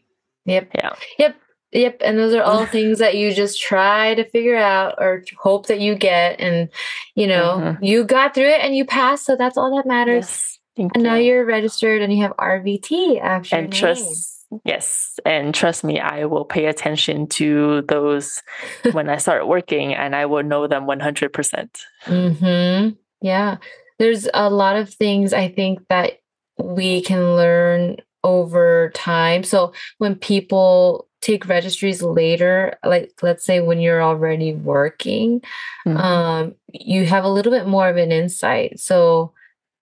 Yep. 0.47 0.71
Yeah. 0.75 0.93
Yep. 1.19 1.37
Yep. 1.73 1.99
And 2.05 2.19
those 2.19 2.35
are 2.35 2.43
all 2.43 2.67
things 2.77 2.99
that 2.99 3.17
you 3.17 3.33
just 3.33 3.61
try 3.61 4.15
to 4.15 4.25
figure 4.31 4.57
out 4.57 4.95
or 4.99 5.23
hope 5.39 5.67
that 5.67 5.81
you 5.81 5.95
get. 5.95 6.41
And, 6.41 6.69
you 7.15 7.27
know, 7.27 7.59
Mhm. 7.59 7.79
you 7.83 8.05
got 8.05 8.35
through 8.35 8.49
it 8.51 8.61
and 8.61 8.75
you 8.77 8.85
passed. 8.85 9.25
So 9.27 9.37
that's 9.37 9.57
all 9.57 9.77
that 9.77 9.87
matters. 9.87 10.27
Yes. 10.27 10.59
Thank 10.77 10.93
And 10.95 11.03
now 11.03 11.17
you. 11.17 11.33
you're 11.35 11.45
registered 11.45 12.01
and 12.03 12.13
you 12.13 12.23
have 12.23 12.33
RVT 12.39 13.21
after 13.21 13.57
and 13.57 13.73
trust 13.73 14.37
yes 14.65 15.21
and 15.25 15.55
trust 15.55 15.85
me 15.85 16.01
i 16.01 16.25
will 16.25 16.45
pay 16.45 16.67
attention 16.67 17.29
to 17.29 17.83
those 17.83 18.43
when 18.91 19.09
i 19.09 19.17
start 19.17 19.47
working 19.55 19.95
and 19.95 20.17
i 20.17 20.27
will 20.27 20.43
know 20.43 20.67
them 20.67 20.87
100% 20.89 21.69
hmm 22.03 22.89
Yeah. 23.23 23.59
There's 24.01 24.27
a 24.35 24.49
lot 24.51 24.75
of 24.77 24.89
things 24.93 25.33
I 25.35 25.49
think 25.49 25.87
that 25.89 26.19
we 26.59 27.03
can 27.03 27.37
learn 27.37 27.99
over 28.25 28.91
time. 28.95 29.43
So 29.45 29.73
when 29.99 30.15
people 30.15 31.07
take 31.21 31.49
registries 31.49 32.03
later, 32.03 32.79
like 32.85 33.13
let's 33.23 33.45
say 33.45 33.61
when 33.61 33.81
you're 33.81 34.03
already 34.03 34.55
working, 34.55 35.43
Mhm. 35.87 35.97
um, 35.99 36.55
you 36.73 37.07
have 37.07 37.25
a 37.25 37.29
little 37.29 37.53
bit 37.53 37.67
more 37.67 37.89
of 37.89 37.97
an 37.97 38.13
insight. 38.13 38.81
So 38.81 39.33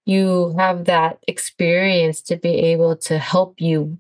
you 0.07 0.55
have 0.59 0.87
that 0.87 1.19
experience 1.29 2.23
to 2.23 2.37
be 2.37 2.51
able 2.73 2.97
to 2.97 3.19
help 3.19 3.61
you 3.61 3.99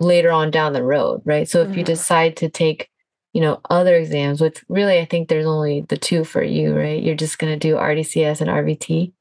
later 0.00 0.30
on 0.30 0.50
down 0.50 0.72
the 0.72 0.82
road, 0.84 1.22
right? 1.24 1.48
So 1.48 1.62
if 1.62 1.76
you 1.76 1.82
Mhm. 1.82 1.86
decide 1.86 2.36
to 2.38 2.48
take, 2.48 2.90
you 3.32 3.40
know, 3.40 3.60
other 3.70 3.96
exams, 3.96 4.40
which 4.40 4.62
really 4.68 4.98
I 4.98 5.04
think 5.04 5.28
there's 5.28 5.46
only 5.46 5.82
the 5.82 5.96
two 5.96 6.24
for 6.24 6.42
you, 6.42 6.76
right? 6.76 7.02
You're 7.02 7.14
just 7.14 7.38
going 7.38 7.52
to 7.52 7.58
do 7.58 7.76
RDCS 7.76 8.40
and 8.40 8.50
RVT. 8.50 9.12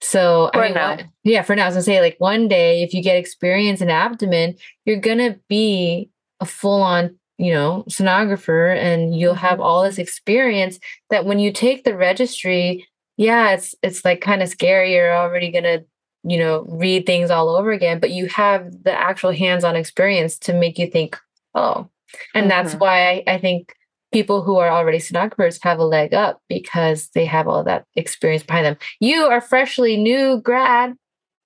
So 0.00 0.50
For 0.52 0.60
I 0.62 0.96
mean, 0.96 1.10
yeah, 1.24 1.42
for 1.42 1.56
now, 1.56 1.64
I 1.64 1.66
was 1.66 1.74
gonna 1.74 1.82
say 1.84 2.00
like 2.00 2.16
one 2.18 2.48
day 2.48 2.82
if 2.82 2.92
you 2.94 3.02
get 3.02 3.16
experience 3.16 3.80
in 3.80 3.90
abdomen, 3.90 4.56
you're 4.84 5.00
gonna 5.00 5.36
be 5.48 6.10
a 6.40 6.46
full 6.46 6.82
on, 6.82 7.16
you 7.38 7.52
know, 7.52 7.84
sonographer, 7.88 8.76
and 8.76 9.18
you'll 9.18 9.34
have 9.34 9.60
all 9.60 9.82
this 9.82 9.98
experience 9.98 10.78
that 11.10 11.24
when 11.24 11.38
you 11.38 11.50
take 11.52 11.84
the 11.84 11.96
registry, 11.96 12.86
yeah, 13.16 13.52
it's 13.52 13.74
it's 13.82 14.04
like 14.04 14.20
kind 14.20 14.42
of 14.42 14.48
scary. 14.48 14.92
You're 14.94 15.16
already 15.16 15.50
gonna, 15.50 15.80
you 16.24 16.38
know, 16.38 16.64
read 16.68 17.06
things 17.06 17.30
all 17.30 17.56
over 17.56 17.72
again, 17.72 17.98
but 17.98 18.10
you 18.10 18.26
have 18.28 18.70
the 18.84 18.92
actual 18.92 19.30
hands-on 19.32 19.76
experience 19.76 20.38
to 20.40 20.52
make 20.52 20.78
you 20.78 20.86
think, 20.88 21.18
oh, 21.54 21.88
and 22.34 22.50
that's 22.50 22.74
Mhm. 22.74 22.80
why 22.80 23.08
I, 23.08 23.24
I 23.34 23.38
think 23.38 23.72
people 24.16 24.40
who 24.42 24.56
are 24.56 24.70
already 24.70 24.96
sonographers 24.96 25.58
have 25.62 25.78
a 25.78 25.84
leg 25.84 26.14
up 26.14 26.40
because 26.48 27.10
they 27.10 27.26
have 27.26 27.46
all 27.46 27.62
that 27.62 27.84
experience 27.96 28.42
behind 28.42 28.64
them. 28.64 28.76
You 28.98 29.24
are 29.24 29.42
freshly 29.42 29.98
new 29.98 30.40
grad 30.40 30.94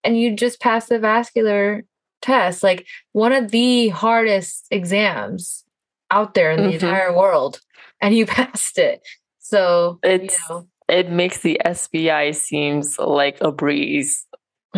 and 0.05 0.17
you 0.17 0.37
just 0.37 0.61
passed 0.61 0.89
the 0.89 1.01
vascular 1.01 1.83
test, 2.23 2.63
like 2.63 2.87
one 3.11 3.33
of 3.33 3.51
the 3.51 3.89
hardest 3.89 4.69
exams 4.71 5.65
out 6.13 6.35
there 6.35 6.53
in 6.53 6.63
the 6.63 6.69
Mhm. 6.69 6.75
entire 6.75 7.13
world, 7.17 7.59
and 8.01 8.15
you 8.15 8.25
passed 8.39 8.79
it. 8.79 9.01
So 9.41 9.99
It's- 10.05 10.39
you 10.49 10.55
know, 10.55 10.69
it 10.89 11.11
makes 11.11 11.39
the 11.41 11.59
spi 11.73 12.31
seems 12.31 13.01
like 13.01 13.37
a 13.41 13.51
breeze 13.51 14.27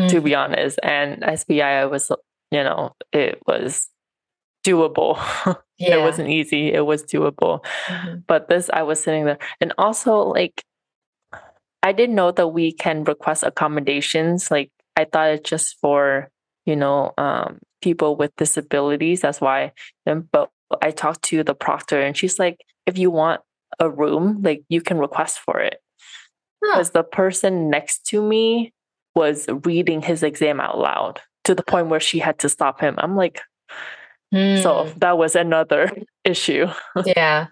to 0.09 0.17
mm, 0.21 0.25
be 0.25 0.35
honest 0.35 0.79
and 0.83 1.23
spi 1.39 1.85
was 1.85 2.11
you 2.51 2.63
know 2.65 2.93
it 3.13 3.39
was 3.47 3.91
doable 4.65 5.15
yeah. 5.89 5.97
it 5.97 6.03
wasn't 6.03 6.29
easy 6.29 6.73
it 6.73 6.85
was 6.87 7.03
doable 7.05 7.65
Mhm. 7.89 8.23
but 8.27 8.49
this 8.49 8.71
i 8.73 8.83
was 8.83 9.03
sitting 9.03 9.25
there 9.25 9.39
and 9.61 9.73
also 9.79 10.19
like 10.21 10.63
i 11.83 11.93
didn't 11.93 12.15
know 12.15 12.31
that 12.31 12.49
we 12.49 12.73
can 12.73 13.05
request 13.05 13.43
accommodations 13.43 14.51
like 14.51 14.71
i 14.97 15.05
thought 15.05 15.31
it's 15.31 15.49
just 15.49 15.79
for 15.81 16.29
you 16.67 16.77
know 16.77 17.13
um 17.19 17.59
people 17.81 18.17
with 18.17 18.35
disabilities 18.37 19.21
that's 19.21 19.41
why 19.41 19.73
but 20.31 20.51
i 20.81 20.91
talked 20.91 21.23
to 21.23 21.43
the 21.43 21.55
proctor 21.55 22.01
and 22.01 22.17
she's 22.17 22.39
like 22.39 22.59
if 22.87 22.97
you 22.99 23.11
want 23.11 23.41
a 23.81 23.89
room 23.91 24.41
like 24.43 24.63
you 24.69 24.81
can 24.81 24.99
request 24.99 25.39
for 25.41 25.59
it 25.61 25.79
Huh. 26.65 26.75
because 26.77 26.91
the 26.91 27.03
person 27.03 27.71
next 27.71 28.07
to 28.07 28.23
me 28.23 28.73
was 29.17 29.47
reading 29.65 30.01
his 30.01 30.23
exam 30.23 30.61
out 30.61 30.79
loud 30.79 31.21
to 31.45 31.55
the 31.57 31.63
point 31.65 31.89
where 31.89 31.99
she 32.01 32.21
had 32.21 32.39
to 32.39 32.49
stop 32.49 32.81
him 32.81 32.95
i'm 32.99 33.17
like 33.17 33.41
so 34.33 34.87
Hmm. 34.87 34.99
that 34.99 35.19
was 35.19 35.37
another 35.37 35.91
issue 36.25 36.67
yeah. 37.05 37.47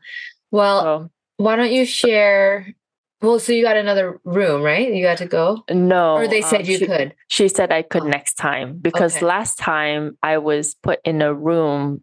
Well, 0.51 0.81
so 0.83 1.11
why 1.37 1.57
don't 1.57 1.71
you 1.73 1.85
share? 1.85 2.75
Well, 3.23 3.39
so 3.39 3.53
you 3.53 3.63
got 3.63 3.77
another 3.77 4.19
room, 4.25 4.63
right? 4.63 4.93
You 4.93 5.07
had 5.07 5.19
to 5.19 5.27
go, 5.27 5.63
no 5.71 6.15
or 6.15 6.27
they 6.27 6.41
said 6.43 6.63
um, 6.63 6.67
you 6.67 6.79
she- 6.79 6.87
could. 6.87 7.15
She 7.29 7.49
said 7.49 7.71
I 7.71 7.83
could 7.83 8.03
Oh. 8.05 8.09
next 8.09 8.35
time 8.35 8.79
because 8.81 9.17
Okay. 9.17 9.27
last 9.27 9.59
time 9.59 10.17
I 10.23 10.39
was 10.39 10.75
put 10.75 11.01
in 11.05 11.21
a 11.23 11.33
room 11.35 12.03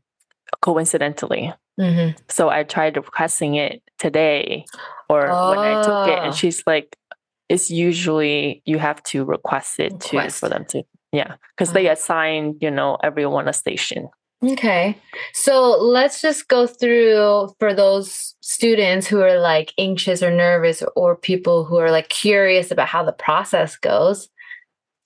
coincidentally. 0.62 1.54
hmm 1.80 2.10
So 2.30 2.50
I 2.50 2.64
tried 2.64 2.98
requesting 2.98 3.56
it 3.56 3.82
today 4.00 4.66
or 5.10 5.22
when 5.50 5.60
I 5.60 5.82
took 5.84 6.08
it, 6.08 6.20
and 6.24 6.34
she's 6.36 6.64
like, 6.68 6.96
it's 7.50 7.72
usually 7.72 8.62
you 8.66 8.78
have 8.78 9.02
to 9.04 9.24
request 9.26 9.80
it 9.80 10.00
to 10.02 10.18
Request. 10.18 10.40
for 10.40 10.50
them 10.50 10.66
to, 10.70 10.84
yeah, 11.12 11.36
because 11.56 11.72
they 11.74 11.88
Ah. 11.88 11.94
assign, 11.94 12.58
you 12.62 12.70
know, 12.72 12.98
everyone 13.04 13.48
a 13.48 13.54
station. 13.54 14.10
Okay. 14.44 14.96
So 15.34 15.72
let's 15.82 16.22
just 16.22 16.48
go 16.48 16.68
through 16.68 17.50
for 17.60 17.74
those 17.74 18.36
students 18.42 19.08
who 19.08 19.20
are 19.22 19.40
like 19.40 19.74
anxious 19.78 20.22
or 20.22 20.30
nervous 20.30 20.84
or 20.96 21.16
people 21.16 21.66
who 21.66 21.78
are 21.78 21.90
like 21.90 22.10
curious 22.10 22.70
about 22.70 22.88
how 22.88 23.04
the 23.04 23.12
process 23.12 23.76
goes. 23.76 24.30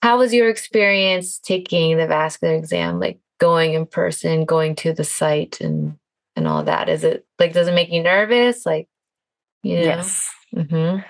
How 0.02 0.18
was 0.18 0.34
your 0.34 0.50
experience 0.50 1.38
taking 1.38 1.96
the 1.96 2.06
vascular 2.06 2.54
exam, 2.54 3.00
like 3.00 3.20
going 3.38 3.72
in 3.72 3.86
person, 3.86 4.44
going 4.44 4.74
to 4.76 4.92
the 4.92 5.04
site 5.04 5.60
and 5.60 5.96
and 6.36 6.46
all 6.46 6.64
that? 6.64 6.88
Is 6.88 7.02
it 7.02 7.24
like 7.38 7.54
does 7.54 7.68
it 7.68 7.74
make 7.74 7.90
you 7.90 8.02
nervous? 8.02 8.66
Like, 8.66 8.88
you 9.62 9.76
know? 9.76 9.82
Yes. 9.82 10.30
hmm 10.52 10.74
Um, 10.74 11.02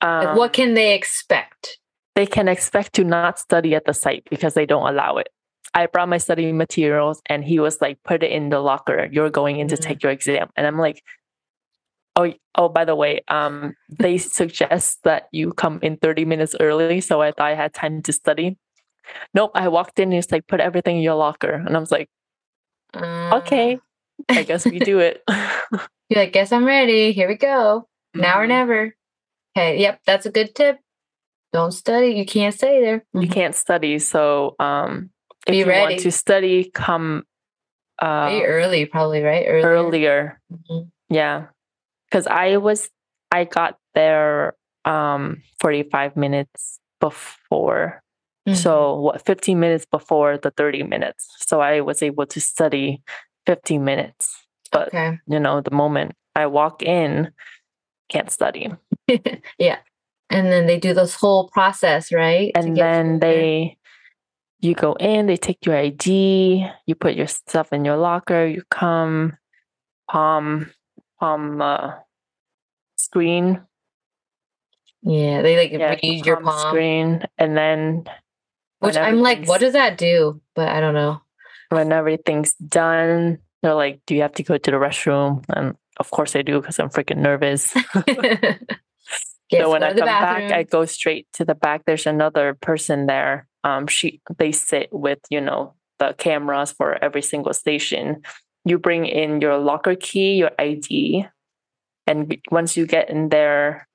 Like 0.00 0.36
what 0.36 0.52
can 0.52 0.74
they 0.74 0.94
expect? 0.94 1.78
they 2.16 2.26
can 2.26 2.48
expect 2.48 2.94
to 2.94 3.04
not 3.04 3.38
study 3.38 3.74
at 3.74 3.84
the 3.84 3.94
site 3.94 4.24
because 4.28 4.54
they 4.54 4.66
don't 4.66 4.86
allow 4.88 5.16
it. 5.18 5.28
I 5.74 5.86
brought 5.86 6.08
my 6.08 6.18
study 6.18 6.52
materials 6.52 7.22
and 7.26 7.44
he 7.44 7.60
was 7.60 7.80
like, 7.80 8.02
put 8.02 8.22
it 8.22 8.32
in 8.32 8.48
the 8.48 8.60
locker. 8.60 9.08
You're 9.10 9.30
going 9.30 9.58
in 9.58 9.68
to 9.68 9.76
Mhm. 9.76 9.82
take 9.82 10.02
your 10.02 10.12
exam. 10.12 10.48
And 10.56 10.66
I'm 10.66 10.78
like, 10.78 11.02
oh, 12.16 12.32
oh, 12.56 12.68
by 12.68 12.84
the 12.84 12.96
way, 12.96 13.22
um, 13.28 13.74
they 13.88 14.18
suggest 14.18 15.02
that 15.04 15.28
you 15.32 15.52
come 15.52 15.78
in 15.82 15.96
30 15.96 16.24
minutes 16.24 16.54
early. 16.58 17.00
So 17.00 17.22
I 17.22 17.30
thought 17.30 17.46
I 17.46 17.54
had 17.54 17.72
time 17.72 18.02
to 18.02 18.12
study. 18.12 18.58
Nope. 19.34 19.52
I 19.54 19.68
walked 19.68 19.98
in 19.98 20.10
and 20.10 20.18
it's 20.18 20.32
like, 20.32 20.46
put 20.46 20.60
everything 20.60 20.96
in 20.96 21.02
your 21.02 21.14
locker. 21.14 21.52
And 21.52 21.76
I 21.76 21.80
was 21.80 21.90
like, 21.92 22.08
Uh, 22.94 23.38
okay, 23.38 23.78
I 24.28 24.42
guess 24.42 24.66
we 24.66 24.80
do 24.80 24.98
it. 24.98 25.22
You're 26.10 26.24
like, 26.24 26.32
guess 26.32 26.50
I'm 26.50 26.64
ready. 26.64 27.12
Here 27.12 27.28
we 27.28 27.36
go. 27.36 27.86
Now 28.14 28.40
or 28.40 28.44
Mhm. 28.44 28.48
never. 28.48 28.94
Okay. 29.56 29.78
Yep. 29.80 30.00
That's 30.06 30.26
a 30.26 30.30
good 30.30 30.54
tip. 30.56 30.78
Don't 31.52 31.70
study. 31.72 32.08
You 32.14 32.26
can't 32.26 32.54
stay 32.54 32.80
there. 32.80 33.04
You 33.14 33.28
can't 33.28 33.54
study. 33.54 34.00
So 34.00 34.56
um, 34.58 35.10
if 35.46 35.52
Be 35.52 35.58
you 35.58 35.66
ready. 35.66 35.94
want 35.94 36.00
to 36.02 36.10
study, 36.12 36.70
come 36.74 37.24
uh, 38.00 38.30
Very 38.30 38.46
early, 38.46 38.86
probably, 38.86 39.22
right? 39.22 39.44
Earlier. 39.46 39.68
earlier. 39.68 40.40
Mhm. 40.52 40.90
Yeah. 41.10 41.46
Cause 42.10 42.26
I 42.26 42.56
was 42.56 42.88
I 43.30 43.44
got 43.44 43.76
there 43.94 44.54
um 44.84 45.42
45 45.60 46.16
minutes 46.16 46.80
before. 47.00 48.02
Mhm. 48.48 48.56
So 48.56 48.94
what 48.96 49.24
15 49.26 49.60
minutes 49.60 49.84
before 49.90 50.38
the 50.38 50.50
30 50.50 50.82
minutes. 50.82 51.28
So 51.46 51.60
I 51.60 51.80
was 51.82 52.02
able 52.02 52.26
to 52.26 52.40
study 52.40 53.02
15 53.46 53.84
minutes. 53.84 54.34
But 54.72 54.88
okay. 54.88 55.18
you 55.26 55.38
know, 55.40 55.60
the 55.60 55.70
moment 55.74 56.12
I 56.34 56.46
walk 56.46 56.82
in, 56.82 57.30
can't 58.08 58.30
study. 58.30 58.70
yeah. 59.58 59.78
And 60.30 60.46
then 60.46 60.66
they 60.66 60.78
do 60.78 60.94
this 60.94 61.14
whole 61.14 61.48
process, 61.48 62.12
right? 62.12 62.52
And 62.54 62.76
then 62.76 63.18
they 63.18 63.76
you 64.60 64.74
go 64.74 64.92
in, 64.94 65.26
they 65.26 65.36
take 65.36 65.64
your 65.66 65.76
ID, 65.76 66.66
you 66.86 66.94
put 66.94 67.14
your 67.14 67.26
stuff 67.26 67.72
in 67.72 67.84
your 67.84 67.96
locker, 67.96 68.46
you 68.46 68.62
come 68.70 69.36
palm 70.08 70.70
palm 71.18 71.60
uh, 71.62 71.92
screen 72.98 73.60
Yeah, 75.02 75.42
they 75.42 75.56
like 75.56 75.72
yeah, 75.72 75.96
read 76.02 76.26
your 76.26 76.40
palm. 76.40 76.68
screen, 76.70 77.22
and 77.38 77.56
then 77.56 78.04
Which 78.80 78.96
I'm 78.96 79.20
like, 79.20 79.46
what 79.46 79.60
does 79.60 79.72
that 79.72 79.96
do? 79.98 80.40
But 80.54 80.68
I 80.68 80.80
don't 80.80 80.94
know. 80.94 81.22
when 81.70 81.92
everything's 81.92 82.54
done, 82.54 83.38
they're 83.62 83.74
like, 83.74 84.00
"Do 84.06 84.14
you 84.14 84.22
have 84.22 84.34
to 84.34 84.42
go 84.42 84.58
to 84.58 84.70
the 84.70 84.76
restroom?" 84.76 85.44
And 85.48 85.76
of 85.98 86.10
course 86.10 86.34
I 86.36 86.42
do 86.42 86.60
because 86.60 86.78
I'm 86.78 86.90
freaking 86.90 87.18
nervous. 87.18 87.72
so 89.52 89.70
when 89.70 89.82
I 89.82 89.94
come 89.94 90.06
back. 90.06 90.52
I 90.52 90.62
go 90.64 90.84
straight 90.84 91.28
to 91.34 91.44
the 91.44 91.54
back. 91.54 91.84
There's 91.84 92.06
another 92.06 92.54
person 92.60 93.06
there. 93.06 93.46
Um, 93.64 93.86
she 93.86 94.20
they 94.38 94.52
sit 94.52 94.88
with 94.92 95.18
you 95.30 95.40
know 95.40 95.74
the 95.98 96.14
cameras 96.16 96.72
for 96.72 97.02
every 97.02 97.22
single 97.22 97.52
station. 97.52 98.22
You 98.64 98.78
bring 98.78 99.06
in 99.06 99.40
your 99.40 99.58
locker 99.58 99.94
key, 99.94 100.34
your 100.34 100.50
ID, 100.58 101.26
and 102.06 102.38
once 102.50 102.76
you 102.76 102.86
get 102.86 103.08
in 103.08 103.28
there, 103.28 103.86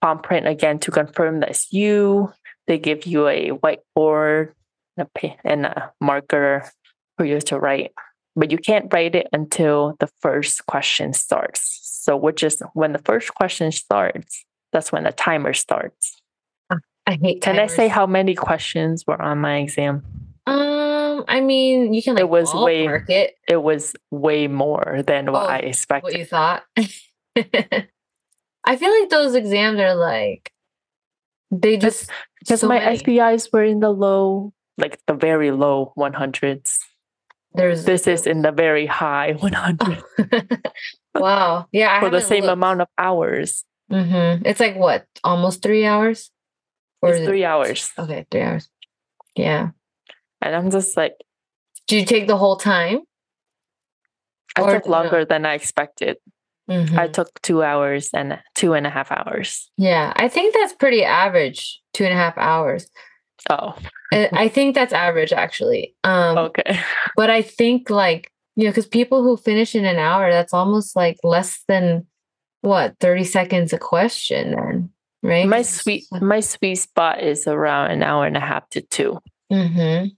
palm 0.00 0.20
print 0.20 0.46
again 0.46 0.78
to 0.80 0.90
confirm 0.90 1.40
that's 1.40 1.72
you. 1.72 2.32
They 2.66 2.78
give 2.78 3.06
you 3.06 3.26
a 3.28 3.50
whiteboard 3.50 4.52
and 4.96 5.08
a, 5.08 5.18
pa- 5.18 5.36
and 5.44 5.66
a 5.66 5.92
marker 6.00 6.70
for 7.16 7.24
you 7.24 7.40
to 7.40 7.58
write, 7.58 7.92
but 8.36 8.50
you 8.50 8.58
can't 8.58 8.92
write 8.92 9.14
it 9.14 9.28
until 9.32 9.96
the 10.00 10.08
first 10.20 10.66
question 10.66 11.12
starts. 11.12 11.80
So, 11.82 12.16
which 12.16 12.42
is 12.42 12.62
when 12.74 12.92
the 12.92 12.98
first 12.98 13.34
question 13.34 13.72
starts, 13.72 14.44
that's 14.72 14.92
when 14.92 15.04
the 15.04 15.12
timer 15.12 15.52
starts. 15.52 16.20
I 17.06 17.18
hate. 17.20 17.42
Can 17.42 17.58
I 17.58 17.66
say 17.66 17.88
how 17.88 18.06
many 18.06 18.34
questions 18.34 19.06
were 19.06 19.20
on 19.20 19.38
my 19.38 19.58
exam? 19.58 20.02
Um, 20.46 21.24
I 21.28 21.40
mean, 21.40 21.92
you 21.94 22.02
can 22.02 22.14
like 22.14 22.22
It 22.22 22.28
was 22.28 22.52
way- 22.54 22.86
it. 23.08 23.34
It 23.48 23.62
was 23.62 23.94
way 24.10 24.48
more 24.48 25.02
than 25.06 25.30
what 25.32 25.42
Oh, 25.44 25.46
I 25.48 25.58
expected. 25.58 26.04
What 26.04 26.18
you 26.18 26.24
thought? 26.24 26.64
I 28.66 28.76
feel 28.76 29.00
like 29.00 29.10
those 29.10 29.34
exams 29.34 29.78
are 29.80 29.94
like 29.94 30.50
they 31.50 31.76
just 31.76 32.10
Because 32.40 32.60
so 32.60 32.68
my 32.68 32.78
many. 32.80 32.96
SPIs 32.98 33.52
were 33.52 33.62
in 33.64 33.80
the 33.80 33.90
low, 33.90 34.52
like 34.78 34.98
the 35.06 35.14
very 35.14 35.50
low 35.50 35.92
100s. 35.96 36.78
There's 37.54 37.84
This 37.84 38.06
is 38.08 38.26
in 38.26 38.42
the 38.42 38.50
very 38.50 38.86
high 38.86 39.32
100 39.38 40.02
wow. 41.14 41.66
Yeah, 41.72 41.96
I 41.96 42.00
for 42.00 42.10
the 42.10 42.20
same 42.20 42.42
looked. 42.44 42.52
amount 42.54 42.80
of 42.80 42.88
hours. 42.98 43.64
Mm-hmm. 43.92 44.46
It's 44.46 44.58
like 44.60 44.74
what, 44.76 45.06
almost 45.22 45.62
three 45.62 45.84
hours? 45.84 46.30
Or 47.04 47.10
It's 47.10 47.18
is 47.18 47.22
it- 47.24 47.28
three 47.28 47.44
hours. 47.44 47.92
Okay, 47.98 48.26
three 48.30 48.40
hours. 48.40 48.68
Yeah. 49.36 49.70
And 50.40 50.54
I'm 50.56 50.70
just 50.70 50.96
like, 50.96 51.14
do 51.86 51.98
you 51.98 52.06
take 52.06 52.26
the 52.26 52.36
whole 52.38 52.56
time? 52.56 53.00
I 54.56 54.62
Or 54.62 54.70
took 54.72 54.86
no. 54.86 54.92
longer 54.92 55.24
than 55.24 55.44
I 55.44 55.54
expected. 55.54 56.16
I 56.68 56.72
Mhm. 56.72 57.12
took 57.12 57.28
two 57.42 57.62
hours 57.62 58.08
and 58.14 58.40
two 58.54 58.72
and 58.72 58.86
a 58.86 58.90
half 58.90 59.12
hours. 59.12 59.70
Yeah, 59.76 60.14
I 60.16 60.28
think 60.28 60.54
that's 60.54 60.72
pretty 60.72 61.04
average. 61.04 61.80
Two 61.92 62.04
and 62.04 62.12
a 62.14 62.16
half 62.16 62.38
hours. 62.38 62.88
Oh, 63.50 63.74
I 64.12 64.30
I 64.32 64.48
think 64.48 64.74
that's 64.74 64.94
average 64.94 65.32
actually. 65.32 65.94
Um, 66.04 66.38
okay. 66.38 66.78
but 67.16 67.28
I 67.28 67.42
think 67.42 67.90
like 67.90 68.30
you 68.56 68.64
know, 68.64 68.70
because 68.70 68.86
people 68.86 69.22
who 69.22 69.36
finish 69.36 69.74
in 69.74 69.84
an 69.84 69.98
hour, 69.98 70.30
that's 70.30 70.54
almost 70.54 70.96
like 70.96 71.18
less 71.22 71.62
than 71.68 72.06
what 72.62 72.94
thirty 72.98 73.24
seconds 73.24 73.72
a 73.74 73.78
question, 73.78 74.52
then 74.52 74.90
right? 75.24 75.48
My 75.48 75.62
sweet 75.62 76.04
my 76.12 76.40
sweet 76.40 76.76
spot 76.76 77.22
is 77.22 77.46
around 77.46 77.90
an 77.90 78.02
hour 78.02 78.26
and 78.26 78.36
a 78.36 78.40
half 78.40 78.68
to 78.70 78.82
two. 78.82 79.18
Mm-hmm. 79.52 80.08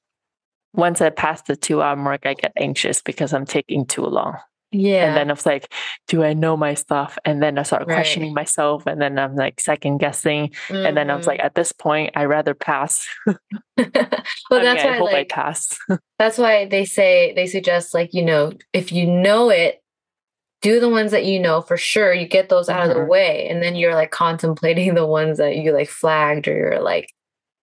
Once 0.74 1.00
I 1.00 1.10
pass 1.10 1.42
the 1.42 1.56
two 1.56 1.80
hour 1.80 1.96
mark, 1.96 2.26
I 2.26 2.34
get 2.34 2.52
anxious 2.58 3.00
because 3.00 3.32
I'm 3.32 3.46
taking 3.46 3.86
too 3.86 4.04
long. 4.04 4.36
Yeah. 4.72 5.06
And 5.06 5.16
then 5.16 5.30
I 5.30 5.32
was 5.32 5.46
like, 5.46 5.72
do 6.08 6.22
I 6.22 6.34
know 6.34 6.56
my 6.56 6.74
stuff? 6.74 7.16
And 7.24 7.42
then 7.42 7.56
I 7.58 7.62
start 7.62 7.86
Right. 7.86 7.94
questioning 7.94 8.34
myself. 8.34 8.86
And 8.86 9.00
then 9.00 9.18
I'm 9.18 9.34
like 9.36 9.60
second 9.60 9.98
guessing. 9.98 10.52
And 10.68 10.96
then 10.96 11.08
I 11.08 11.16
was 11.16 11.26
like, 11.26 11.40
at 11.40 11.54
this 11.54 11.72
point, 11.72 12.10
I'd 12.16 12.24
rather 12.24 12.52
pass. 12.52 13.06
well, 13.26 13.36
I 13.76 13.84
mean, 13.84 14.64
that's 14.64 14.82
I 14.82 14.86
why 14.86 14.98
hope 14.98 15.14
I 15.14 15.24
pass. 15.24 15.78
that's 16.18 16.36
why 16.36 16.66
they 16.66 16.84
say 16.84 17.32
they 17.34 17.46
suggest 17.46 17.94
like 17.94 18.10
you 18.12 18.24
know 18.24 18.52
if 18.72 18.92
you 18.92 19.06
know 19.06 19.50
it 19.50 19.80
do 20.66 20.80
the 20.80 20.88
ones 20.98 21.10
that 21.12 21.24
you 21.30 21.38
know 21.46 21.60
for 21.68 21.76
sure 21.76 22.12
you 22.20 22.26
get 22.26 22.48
those 22.48 22.68
out 22.68 22.88
of 22.88 22.94
the 22.94 23.02
Mhm. 23.02 23.08
way 23.14 23.48
and 23.48 23.62
then 23.62 23.74
you're 23.76 23.94
like 23.94 24.10
contemplating 24.10 24.94
the 24.94 25.06
ones 25.06 25.38
that 25.38 25.54
you 25.62 25.72
like 25.78 25.88
flagged 25.88 26.48
or 26.48 26.56
you're 26.56 26.80
like 26.94 27.08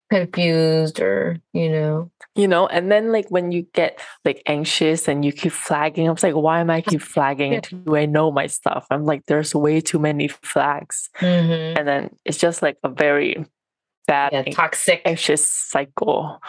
confused 0.10 1.00
or 1.00 1.38
you 1.54 1.70
know 1.70 2.10
you 2.36 2.48
know, 2.48 2.66
and 2.66 2.92
then 2.92 3.12
like 3.12 3.30
when 3.30 3.52
you 3.52 3.62
get 3.74 4.00
like 4.26 4.42
anxious 4.48 5.08
and 5.08 5.24
you 5.24 5.32
keep 5.32 5.52
flagging, 5.52 6.08
I 6.08 6.12
was 6.12 6.24
like, 6.24 6.34
why 6.34 6.62
am 6.62 6.72
I 6.72 6.82
keep 6.82 7.02
flagging? 7.16 7.62
Do 7.86 7.96
I 7.96 8.08
know 8.08 8.32
my 8.32 8.48
stuff? 8.48 8.88
I'm 8.90 9.06
like, 9.06 9.22
there's 9.28 9.54
way 9.54 9.82
too 9.82 10.00
many 10.00 10.28
flags. 10.30 11.12
Mhm. 11.20 11.78
And 11.78 11.88
then 11.88 12.10
it's 12.26 12.40
just 12.40 12.64
like 12.64 12.78
a 12.84 12.90
very 12.90 13.46
bad 14.08 14.34
yeah 14.34 14.44
toxic 14.52 15.04
anxious 15.06 15.46
cycle 15.48 16.42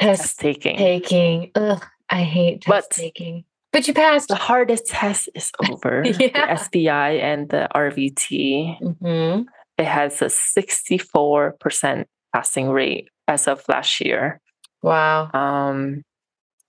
test 0.00 0.40
taking. 0.40 0.76
taking 0.78 1.50
ugh 1.54 1.84
i 2.10 2.22
hate 2.22 2.62
test 2.62 2.90
taking 2.90 3.44
but 3.72 3.88
you 3.88 3.94
passed 3.94 4.28
The 4.28 4.36
hardest 4.36 4.86
test 4.86 5.28
is 5.34 5.50
over. 5.70 6.02
Yeah. 6.04 6.54
The 6.56 6.56
SPI 6.56 7.20
and 7.20 7.48
the 7.48 7.68
RVT. 7.74 8.78
Mhm. 8.80 9.46
It 9.78 9.86
has 9.86 10.20
a 10.22 10.26
64% 10.28 12.04
passing 12.34 12.68
rate 12.70 13.08
as 13.28 13.48
of 13.48 13.62
last 13.68 14.00
year. 14.00 14.40
wow 14.82 15.30
Um, 15.32 16.02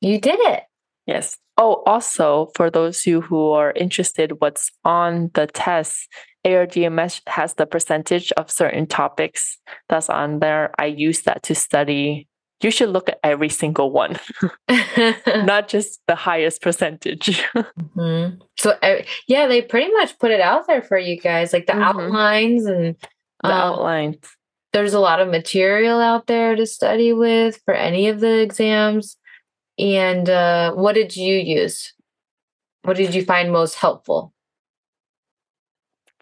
you 0.01 0.19
did 0.19 0.39
it 0.39 0.63
yes. 1.05 1.37
Oh, 1.57 1.83
also 1.85 2.49
for 2.55 2.69
those 2.71 2.99
of 3.01 3.05
you 3.07 3.21
who 3.21 3.51
are 3.51 3.71
interested, 3.75 4.39
what's 4.41 4.71
on 4.85 5.29
the 5.35 5.45
test, 5.47 6.07
ARDMS 6.45 7.21
has 7.27 7.53
the 7.55 7.65
percentage 7.67 8.31
of 8.37 8.49
certain 8.49 8.87
topics 8.87 9.59
that's 9.89 10.09
on 10.09 10.39
there. 10.39 10.71
I 10.79 10.85
use 10.87 11.21
that 11.23 11.43
to 11.43 11.53
study. 11.55 12.27
You 12.63 12.71
should 12.71 12.89
look 12.89 13.09
at 13.09 13.19
every 13.23 13.49
single 13.49 13.91
one, 13.91 14.17
not 15.27 15.67
just 15.67 15.99
the 16.07 16.15
highest 16.15 16.61
percentage. 16.61 17.43
Mhm. 17.95 18.39
So 18.57 18.77
yeah, 19.27 19.47
they 19.47 19.61
pretty 19.61 19.91
much 19.93 20.17
put 20.19 20.31
it 20.31 20.39
out 20.41 20.67
there 20.67 20.81
for 20.81 20.97
you 20.97 21.19
guys, 21.19 21.51
like 21.53 21.65
the 21.67 21.73
Mhm. 21.73 21.83
outlines 21.83 22.65
and 22.65 22.95
the 23.43 23.49
um, 23.49 23.51
outlines. 23.51 24.17
there's 24.71 24.93
a 24.93 24.99
lot 24.99 25.19
of 25.19 25.27
material 25.27 25.99
out 25.99 26.25
there 26.27 26.55
to 26.55 26.65
study 26.65 27.13
with 27.13 27.61
for 27.65 27.73
any 27.73 28.07
of 28.07 28.19
the 28.21 28.39
exams. 28.41 29.17
And 29.77 30.29
uh, 30.29 30.73
what 30.73 30.93
did 30.93 31.15
you 31.15 31.35
use? 31.35 31.93
What 32.83 32.97
did 32.97 33.13
you 33.15 33.23
find 33.25 33.51
most 33.51 33.75
helpful? 33.75 34.33